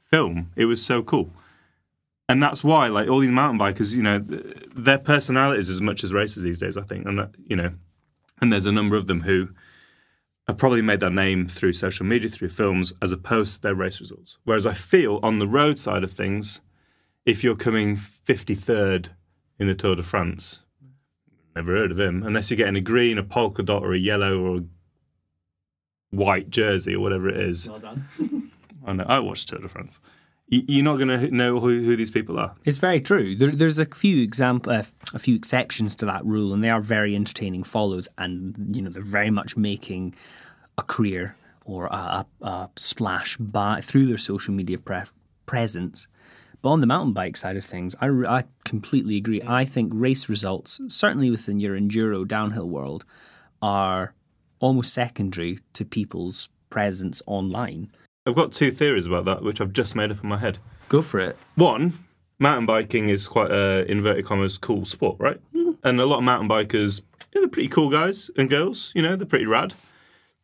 [0.10, 0.52] film.
[0.56, 1.30] It was so cool.
[2.30, 4.44] And that's why, like all these mountain bikers, you know, th-
[4.76, 6.76] their personalities as much as racers these days.
[6.76, 7.72] I think, and that, you know,
[8.42, 9.50] and there's a number of them who
[10.48, 14.00] have probably made their name through social media, through films, as opposed to their race
[14.00, 14.38] results.
[14.44, 16.62] Whereas I feel on the road side of things,
[17.26, 19.10] if you're coming 53rd
[19.60, 20.62] in the Tour de France,
[21.56, 24.40] never heard of him, unless you're getting a green, a polka dot, or a yellow,
[24.40, 24.64] or a
[26.12, 27.70] white jersey, or whatever it is.
[27.70, 28.06] Well done.
[28.88, 30.00] I know, I watched Tour de France.
[30.50, 32.56] You're not going to know who, who these people are.
[32.64, 33.36] It's very true.
[33.36, 34.84] There, there's a few example, uh,
[35.14, 38.90] a few exceptions to that rule, and they are very entertaining follows, and you know
[38.90, 40.16] they're very much making
[40.78, 41.36] a career
[41.66, 45.02] or a, a, a splash by through their social media pre-
[45.46, 46.08] presence.
[46.62, 49.42] But on the mountain bike side of things, I, I completely agree.
[49.46, 53.04] I think race results, certainly within your enduro downhill world,
[53.62, 54.14] are
[54.60, 57.92] almost secondary to people's presence online.
[58.28, 60.60] I've got two theories about that, which I've just made up in my head.
[60.90, 61.38] Go for it.
[61.56, 62.06] One,
[62.40, 65.40] mountain biking is quite a inverted commas cool sport, right?
[65.84, 67.02] And a lot of mountain bikers,
[67.34, 68.92] yeah, they're pretty cool guys and girls.
[68.94, 69.76] You know, they're pretty rad.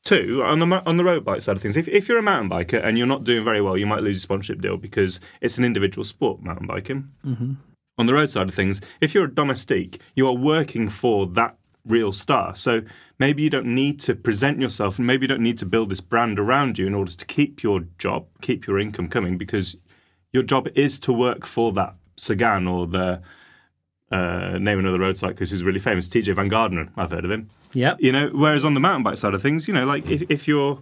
[0.06, 2.50] Two, on the on the road bike side of things, if, if you're a mountain
[2.50, 5.58] biker and you're not doing very well, you might lose your sponsorship deal because it's
[5.58, 7.10] an individual sport, mountain biking.
[7.26, 7.54] Mm-hmm.
[7.98, 11.58] On the road side of things, if you're a domestique, you are working for that
[11.86, 12.56] real star.
[12.56, 12.82] So
[13.20, 16.02] maybe you don't need to present yourself and maybe you don't need to build this
[16.02, 19.76] brand around you in order to keep your job, keep your income coming because
[20.32, 23.22] your job is to work for that Sagan or the
[24.12, 26.92] uh, name another road cyclist who's really famous, Tejay van Garderen.
[26.96, 27.50] I've heard of him.
[27.74, 27.96] Yeah.
[28.00, 30.48] You know, whereas on the mountain bike side of things, you know, like if, if
[30.48, 30.80] you're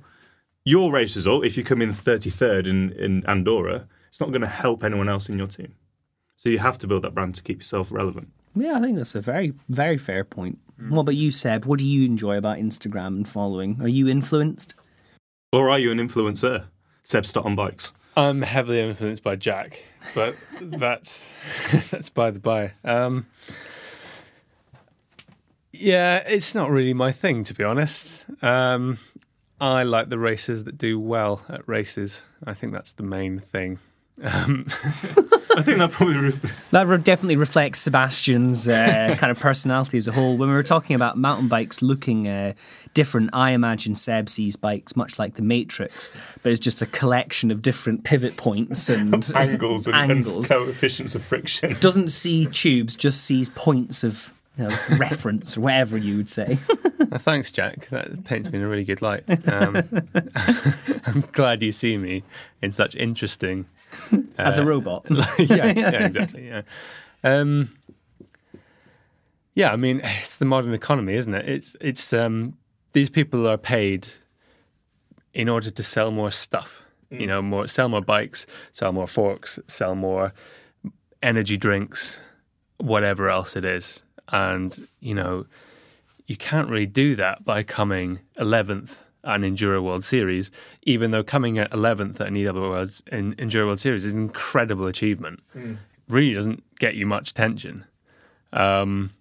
[0.65, 4.47] your race result, if you come in 33rd in, in Andorra, it's not going to
[4.47, 5.73] help anyone else in your team.
[6.35, 8.29] So you have to build that brand to keep yourself relevant.
[8.55, 10.59] Yeah, I think that's a very, very fair point.
[10.89, 11.65] What about you, Seb?
[11.65, 13.77] What do you enjoy about Instagram and following?
[13.81, 14.73] Are you influenced?
[15.53, 16.65] Or are you an influencer?
[17.03, 17.93] Seb Stott on bikes.
[18.17, 19.83] I'm heavily influenced by Jack,
[20.15, 21.29] but that's
[21.91, 22.73] that's by the by.
[22.83, 23.27] Um,
[25.71, 28.25] yeah, it's not really my thing to be honest.
[28.41, 28.97] Um,
[29.59, 32.23] I like the racers that do well at races.
[32.45, 33.79] I think that's the main thing.
[34.23, 34.67] Um,
[35.57, 36.17] I think that probably.
[36.17, 36.33] Re-
[36.71, 40.37] That re- definitely reflects Sebastian's uh, kind of personality as a whole.
[40.37, 42.53] When we were talking about mountain bikes looking uh,
[42.93, 46.11] different, I imagine Seb sees bikes much like the Matrix,
[46.43, 50.49] but it's just a collection of different pivot points and angles and, angles.
[50.49, 51.75] and coefficients of friction.
[51.79, 56.57] Doesn't see tubes, just sees points of you know, reference or whatever you would say.
[57.11, 57.87] Uh, Thanks, Jack.
[57.89, 59.23] That paints me in a really good light.
[59.47, 59.83] Um,
[61.05, 62.23] I'm glad you see me
[62.61, 63.65] in such interesting.
[64.37, 65.05] As a robot.
[65.39, 66.47] yeah, yeah, exactly.
[66.47, 66.61] Yeah,
[67.23, 67.69] um,
[69.55, 69.71] yeah.
[69.71, 71.47] I mean, it's the modern economy, isn't it?
[71.47, 72.57] It's it's um,
[72.93, 74.07] these people are paid
[75.33, 76.83] in order to sell more stuff.
[77.09, 80.33] You know, more sell more bikes, sell more forks, sell more
[81.21, 82.19] energy drinks,
[82.77, 85.45] whatever else it is, and you know
[86.31, 90.49] you can't really do that by coming 11th at an Enduro World Series,
[90.83, 94.21] even though coming at 11th at an EW World, in Enduro World Series is an
[94.21, 95.39] incredible achievement.
[96.09, 97.85] Really doesn't get you much attention.
[98.53, 99.11] Um,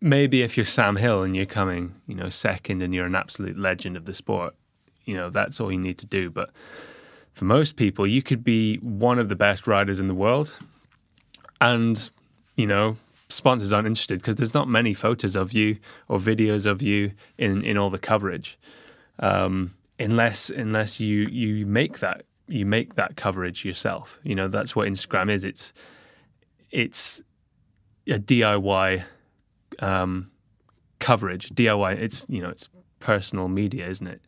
[0.00, 3.58] maybe if you're Sam Hill and you're coming, you know, second and you're an absolute
[3.58, 4.54] legend of the sport,
[5.04, 6.30] you know, that's all you need to do.
[6.30, 6.50] But
[7.32, 10.56] for most people, you could be one of the best riders in the world
[11.60, 12.10] and,
[12.56, 12.96] you know,
[13.28, 15.78] sponsors aren't interested because there's not many photos of you
[16.08, 18.58] or videos of you in, in all the coverage.
[19.18, 24.20] Um, unless unless you you make that you make that coverage yourself.
[24.22, 25.44] You know, that's what Instagram is.
[25.44, 25.72] It's
[26.70, 27.22] it's
[28.06, 29.04] a DIY
[29.80, 30.30] um,
[30.98, 31.50] coverage.
[31.50, 31.96] DIY.
[31.98, 32.68] It's you know it's
[33.00, 34.22] personal media, isn't it?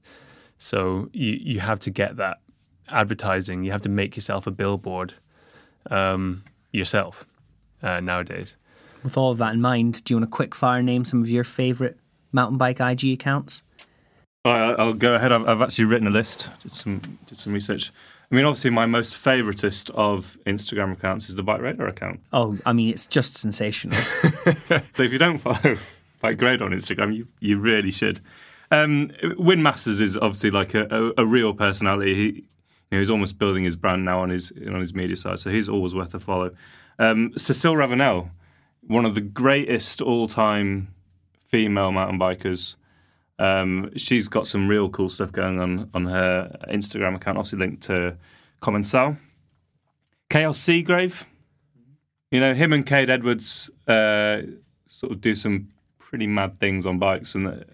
[0.58, 2.38] So you you have to get that
[2.88, 3.64] advertising.
[3.64, 5.14] You have to make yourself a billboard
[5.90, 7.26] um, yourself
[7.82, 8.56] uh, nowadays.
[9.04, 11.28] With all of that in mind, do you want to quick fire name some of
[11.28, 11.94] your favourite
[12.32, 13.62] mountain bike IG accounts?
[14.48, 15.32] Right, I'll go ahead.
[15.32, 16.50] I've, I've actually written a list.
[16.62, 17.92] Did some did some research.
[18.30, 22.20] I mean, obviously, my most favoritist of Instagram accounts is the Bike Radar account.
[22.32, 23.98] Oh, I mean, it's just sensational.
[24.94, 25.76] So if you don't follow
[26.20, 28.20] Bike Radar on Instagram, you you really should.
[28.70, 32.14] Um, Wyn Masters is obviously like a, a, a real personality.
[32.14, 32.42] He, you
[32.92, 35.68] know, he's almost building his brand now on his on his media side, so he's
[35.68, 36.50] always worth a follow.
[36.98, 38.30] Um, Cécile Ravanel,
[38.86, 40.94] one of the greatest all time
[41.46, 42.74] female mountain bikers.
[43.38, 47.82] Um, she's got some real cool stuff going on on her Instagram account, obviously linked
[47.84, 48.16] to
[48.60, 49.16] Commensal.
[50.28, 51.24] Kaos Seagrave,
[52.30, 54.42] you know, him and Kade Edwards uh,
[54.86, 55.68] sort of do some
[55.98, 57.64] pretty mad things on bikes, and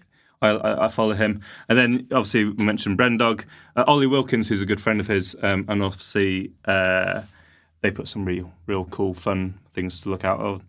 [0.41, 1.41] I, I, I follow him.
[1.67, 3.45] And then obviously we mentioned Brendog,
[3.75, 7.23] uh, Ollie Wilkins, who's a good friend of his, um, and obviously uh,
[7.81, 10.63] they put some real, real cool, fun things to look out of.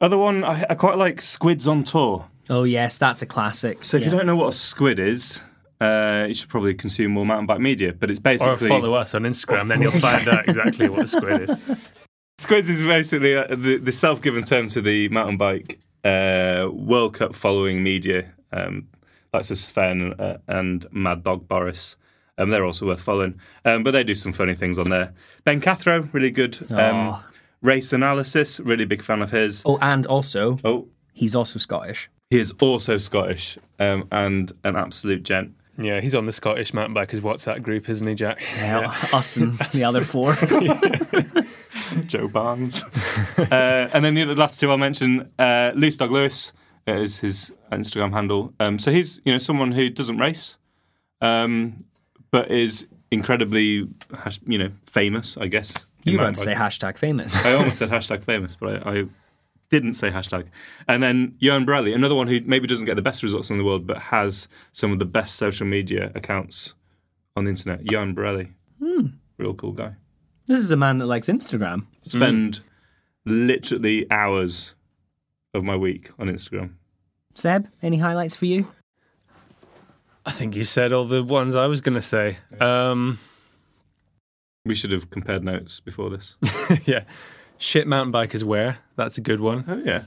[0.00, 2.28] Other one, I, I quite like Squids on Tour.
[2.52, 3.82] Oh, yes, that's a classic.
[3.84, 5.42] So if you don't know what a squid is,
[5.80, 7.92] uh, you should probably consume more mountain bike media.
[7.92, 11.06] But it's basically Or follow us on Instagram, then you'll find out exactly what a
[11.06, 11.56] squid is.
[12.38, 17.34] Squids is basically uh, the, the self-given term to the mountain bike uh, World Cup
[17.34, 18.32] following media.
[18.52, 18.88] Um,
[19.32, 21.96] like so Sven uh, and Mad Dog Boris.
[22.38, 23.38] Um, they're also worth following.
[23.64, 25.14] Um, but they do some funny things on there.
[25.44, 26.58] Ben Cathro, really good.
[26.72, 27.20] Um.
[27.62, 29.62] Race analysis, really big fan of his.
[29.64, 32.10] Oh, and also, Oh, he's also Scottish.
[32.32, 35.52] He is also Scottish um, and an absolute gent.
[35.76, 38.40] Yeah, he's on the Scottish Mountain Bikers WhatsApp group, isn't he, Jack?
[38.56, 40.34] Yeah, us and the other four.
[42.06, 42.84] Joe Barnes.
[43.36, 46.54] uh, and then the last two I'll mention, uh, Loose Dog Lewis
[46.86, 48.54] is his Instagram handle.
[48.58, 50.56] Um, so he's you know someone who doesn't race,
[51.20, 51.84] um,
[52.30, 55.86] but is incredibly hash- you know famous, I guess.
[56.04, 57.44] You were mountain about to say hashtag famous.
[57.44, 59.04] I almost said hashtag famous, but I, I
[59.72, 60.44] didn't say hashtag.
[60.86, 63.64] And then Johan Bradley, another one who maybe doesn't get the best results in the
[63.64, 66.74] world, but has some of the best social media accounts
[67.34, 67.90] on the internet.
[67.90, 68.52] Johan Bradley,
[69.38, 69.94] real cool guy.
[70.46, 71.86] This is a man that likes Instagram.
[72.02, 72.60] spend
[73.24, 74.74] literally hours
[75.54, 76.74] of my week on Instagram.
[77.34, 78.68] Seb, any highlights for you?
[80.26, 82.36] I think you said all the ones I was going to say.
[82.60, 83.18] Um,
[84.66, 86.36] We should have compared notes before this.
[86.84, 87.04] yeah.
[87.62, 88.78] Shit mountain bikers wear.
[88.96, 89.64] That's a good one.
[89.68, 90.02] oh yeah,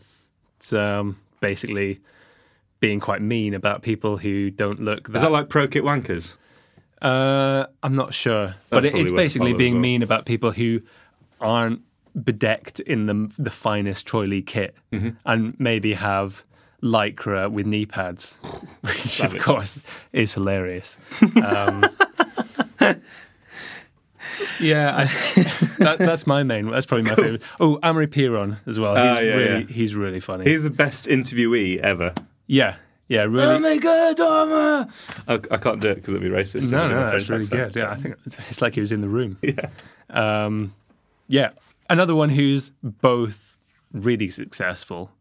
[0.58, 2.02] It's um, basically
[2.82, 5.16] being quite mean about people who don't look that.
[5.16, 6.36] is that like pro kit wankers?
[7.02, 9.82] Uh, I'm not sure, That's but it, it's basically being well.
[9.82, 10.82] mean about people who
[11.40, 11.82] aren't
[12.18, 15.10] bedecked in the the finest Troy Lee kit Mm-hmm.
[15.26, 16.44] and maybe have
[16.84, 18.34] lycra with knee pads,
[18.82, 19.38] which Savage.
[19.38, 19.80] of course
[20.14, 20.98] is hilarious.
[21.42, 21.86] Um,
[24.60, 25.06] yeah, I,
[25.80, 26.70] that, that's my main.
[26.70, 27.42] That's probably my favorite.
[27.60, 28.96] Oh, Amaury Pierron as well.
[28.96, 29.68] He's Ah, yeah, really yeah.
[29.68, 30.50] he's really funny.
[30.50, 32.14] He's the best interviewee ever.
[32.48, 32.76] yeah,
[33.08, 33.44] yeah, really.
[33.44, 34.90] Oh my god, Dharma!
[35.28, 36.72] I, I can't do it because it'd be racist.
[36.72, 37.74] No, no, that's French really accent.
[37.74, 37.80] good.
[37.80, 39.38] Yeah, I think it's, it's like he was in the room.
[39.44, 39.70] Yeah.
[40.10, 40.74] Um,
[41.28, 41.52] yeah,
[41.90, 43.58] another one who's both
[43.92, 45.12] really successful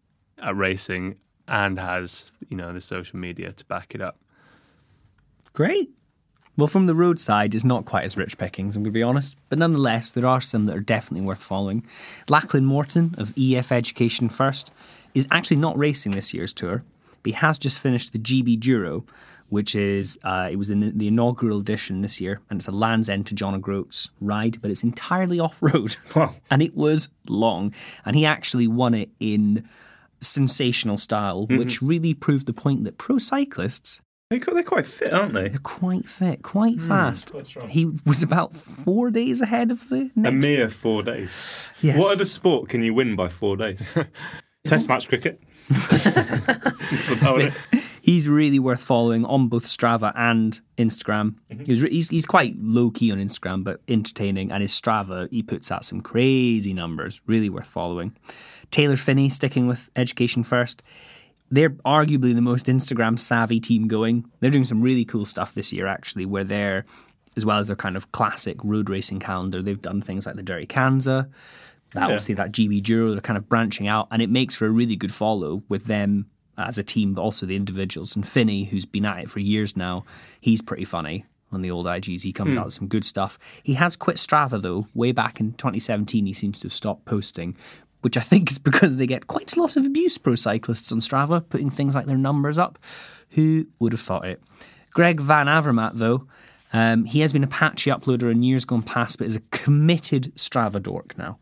[0.42, 1.16] at racing
[1.48, 4.18] and has you know the social media to back it up.
[5.52, 5.90] Great.
[6.56, 9.34] Well, from the roadside, it's not quite as rich pickings, I'm going to be honest.
[9.48, 11.84] But nonetheless, there are some that are definitely worth following.
[12.28, 14.70] Lachlan Morton of EF Education First
[15.14, 16.84] is actually not racing this year's tour,
[17.22, 19.04] but he has just finished the GB Duro,
[19.48, 23.08] which is, uh, it was in the inaugural edition this year, and it's a Land's
[23.08, 25.96] End to John O'Groats ride, but it's entirely off road.
[26.14, 26.36] Wow.
[26.50, 27.74] and it was long.
[28.04, 29.68] And he actually won it in
[30.20, 34.00] sensational style, which really proved the point that pro cyclists
[34.34, 35.48] They got- They're quite fit, aren't they?
[35.48, 37.32] they're quite fit, quite Hmm, fast.
[37.68, 40.44] he was about four days ahead of the next.
[40.44, 41.30] A mere four days.
[41.80, 41.98] Yes.
[42.00, 43.88] What other sport can you win by four days?
[44.66, 45.40] Test match cricket.
[45.68, 47.52] That's about it.
[48.00, 51.36] He's really worth following on both Strava and Instagram.
[51.50, 51.64] Mm-hmm.
[51.64, 54.50] He's, he's he's quite low key on Instagram, but entertaining.
[54.52, 57.20] And his Strava, he puts out some crazy numbers.
[57.26, 58.14] Really worth following.
[58.70, 60.82] Taylor Phinney, sticking with education first.
[61.54, 64.28] They're arguably the most Instagram savvy team going.
[64.40, 66.84] They're doing some really cool stuff this year, actually, where they're,
[67.36, 70.42] as well as their kind of classic road racing calendar, they've done things like the
[70.42, 71.30] Dirty Kanza,
[71.92, 74.70] that obviously that GB Duro, they're kind of branching out, and it makes for a
[74.70, 76.26] really good follow with them
[76.58, 78.16] as a team, but also the individuals.
[78.16, 80.04] And Phinney, who's been at it for years now,
[80.40, 82.22] he's pretty funny on the old IGs.
[82.22, 82.58] He comes hmm.
[82.58, 83.38] out with some good stuff.
[83.62, 84.88] He has quit Strava though.
[84.92, 87.56] Way back in 2017, he seems to have stopped posting,
[88.04, 90.98] which I think is because they get quite a lot of abuse pro cyclists on
[90.98, 92.78] Strava, putting things like their numbers up.
[93.30, 94.42] Who would have thought it?
[94.92, 96.28] Greg Van Avermaet, though,
[96.74, 100.34] um, he has been a patchy uploader in years gone past, but is a committed
[100.36, 101.38] Strava dork now.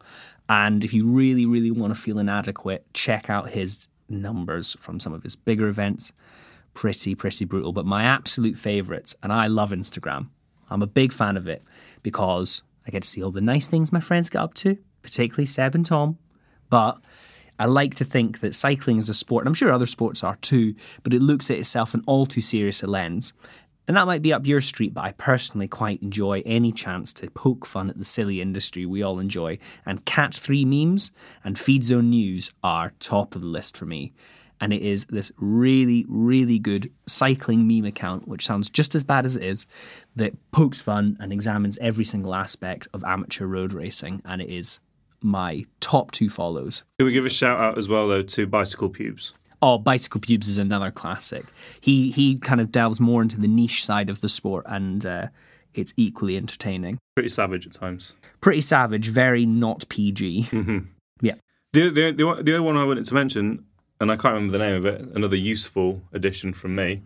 [0.48, 5.12] And if you really, really want to feel inadequate, check out his numbers from some
[5.12, 6.12] of his bigger events.
[6.74, 7.72] Pretty, pretty brutal.
[7.72, 10.28] But my absolute favourites, and I love Instagram.
[10.70, 11.62] I'm a big fan of it
[12.04, 15.46] because I get to see all the nice things my friends get up to, particularly
[15.46, 16.18] Seb and Tom.
[16.72, 17.02] But
[17.58, 20.36] I like to think that cycling is a sport, and I'm sure other sports are
[20.36, 23.34] too, but it looks at itself in all too serious a lens.
[23.86, 27.30] And that might be up your street, but I personally quite enjoy any chance to
[27.30, 29.58] poke fun at the silly industry we all enjoy.
[29.84, 31.12] And Catch 3 memes
[31.44, 34.14] and Feed Zone News are top of the list for me.
[34.58, 39.26] And it is this really, really good cycling meme account, which sounds just as bad
[39.26, 39.66] as it is,
[40.16, 44.22] that pokes fun and examines every single aspect of amateur road racing.
[44.24, 44.80] And it is
[45.22, 46.84] my top two follows.
[46.98, 49.32] Can we give a shout out as well, though, to Bicycle Pubes?
[49.60, 51.46] Oh, Bicycle Pubes is another classic.
[51.80, 55.28] He he kind of delves more into the niche side of the sport, and uh,
[55.74, 56.98] it's equally entertaining.
[57.14, 58.14] Pretty savage at times.
[58.40, 60.48] Pretty savage, very not PG.
[61.20, 61.34] Yeah.
[61.72, 63.64] The, the, the, the other one I wanted to mention,
[64.00, 67.00] and I can't remember the name of it, another useful addition from me.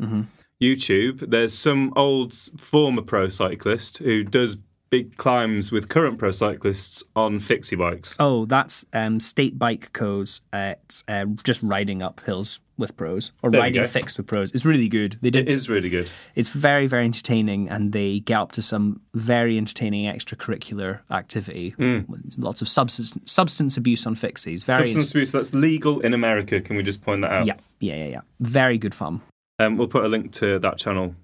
[0.60, 1.30] YouTube.
[1.30, 4.56] There's some old former pro cyclist who does
[4.90, 8.16] big climbs with current pro cyclists on fixie bikes.
[8.18, 10.42] Oh, that's um, State Bike Co's.
[10.52, 14.52] Uh, it's uh, just riding up hills with pros or There riding fixed with pros.
[14.52, 15.18] It's really good.
[15.22, 15.48] They did.
[15.48, 16.10] It is really good.
[16.34, 21.74] It's very very entertaining, and they get up to some very entertaining extracurricular activity.
[21.78, 24.64] With Lots of substance substance abuse on fixies.
[24.64, 26.60] Very Substance abuse that's legal in America.
[26.60, 27.46] Can we just point that out?
[27.46, 28.20] yeah yeah yeah yeah.
[28.40, 29.22] Very good fun.
[29.58, 31.14] Um, we'll put a link to that channel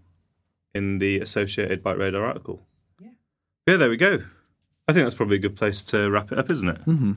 [0.75, 2.63] in the associated Bike Radar article.
[3.67, 3.77] Yeah.
[3.77, 4.23] There we go.
[4.89, 6.81] I think that's probably a good place to wrap it up, isn't it?
[6.87, 7.13] Mm-hmm.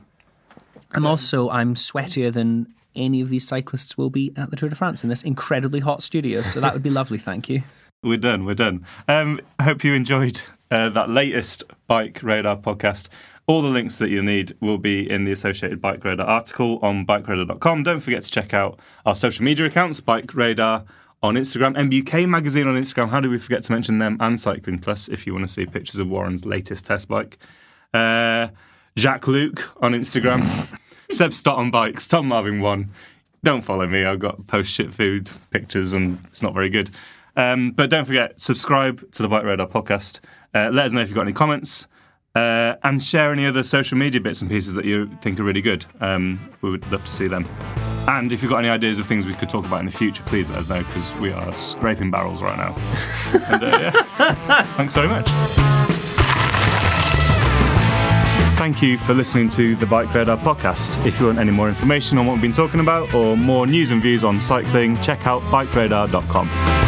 [0.94, 4.74] I'm also I'm sweatier than any of these cyclists will be at the Tour de
[4.74, 6.42] France in this incredibly hot studio.
[6.42, 7.18] So that would be lovely.
[7.18, 7.62] Thank you.
[8.02, 8.44] We're done.
[8.44, 8.86] We're done.
[9.08, 10.40] Um, I hope you enjoyed
[10.70, 13.08] uh, that latest Bike Radar podcast.
[13.46, 17.06] All the links that you'll need will be in the associated Bike Radar article on
[17.06, 17.82] bikeradar.com.
[17.82, 20.84] Don't forget to check out our social media accounts, Bike Radar
[21.26, 23.08] on Instagram, MBUK Magazine on Instagram.
[23.08, 24.16] How do we forget to mention them?
[24.20, 27.38] And Cycling Plus if you want to see pictures of Warren's latest test bike.
[27.92, 28.48] Uh,
[28.96, 30.46] Jack Luke on Instagram.
[31.10, 32.06] Seb Stott on bikes.
[32.06, 32.90] Tom Marvin one.
[33.42, 34.04] Don't follow me.
[34.04, 36.90] I've got post shit food pictures and it's not very good.
[37.36, 40.20] Um, but don't forget, subscribe to the Bike Radar podcast.
[40.54, 41.86] Uh, let us know if you've got any comments.
[42.34, 45.62] Uh, and share any other social media bits and pieces that you think are really
[45.62, 45.86] good.
[46.00, 47.48] Um, we would love to see them.
[48.08, 50.22] And if you've got any ideas of things we could talk about in the future,
[50.26, 52.74] please let us know because we are scraping barrels right now.
[53.50, 54.62] and, uh, yeah.
[54.76, 55.26] Thanks very much.
[58.56, 61.04] Thank you for listening to the Bike Radar podcast.
[61.04, 63.90] If you want any more information on what we've been talking about or more news
[63.90, 66.85] and views on cycling, check out bikeradar.com.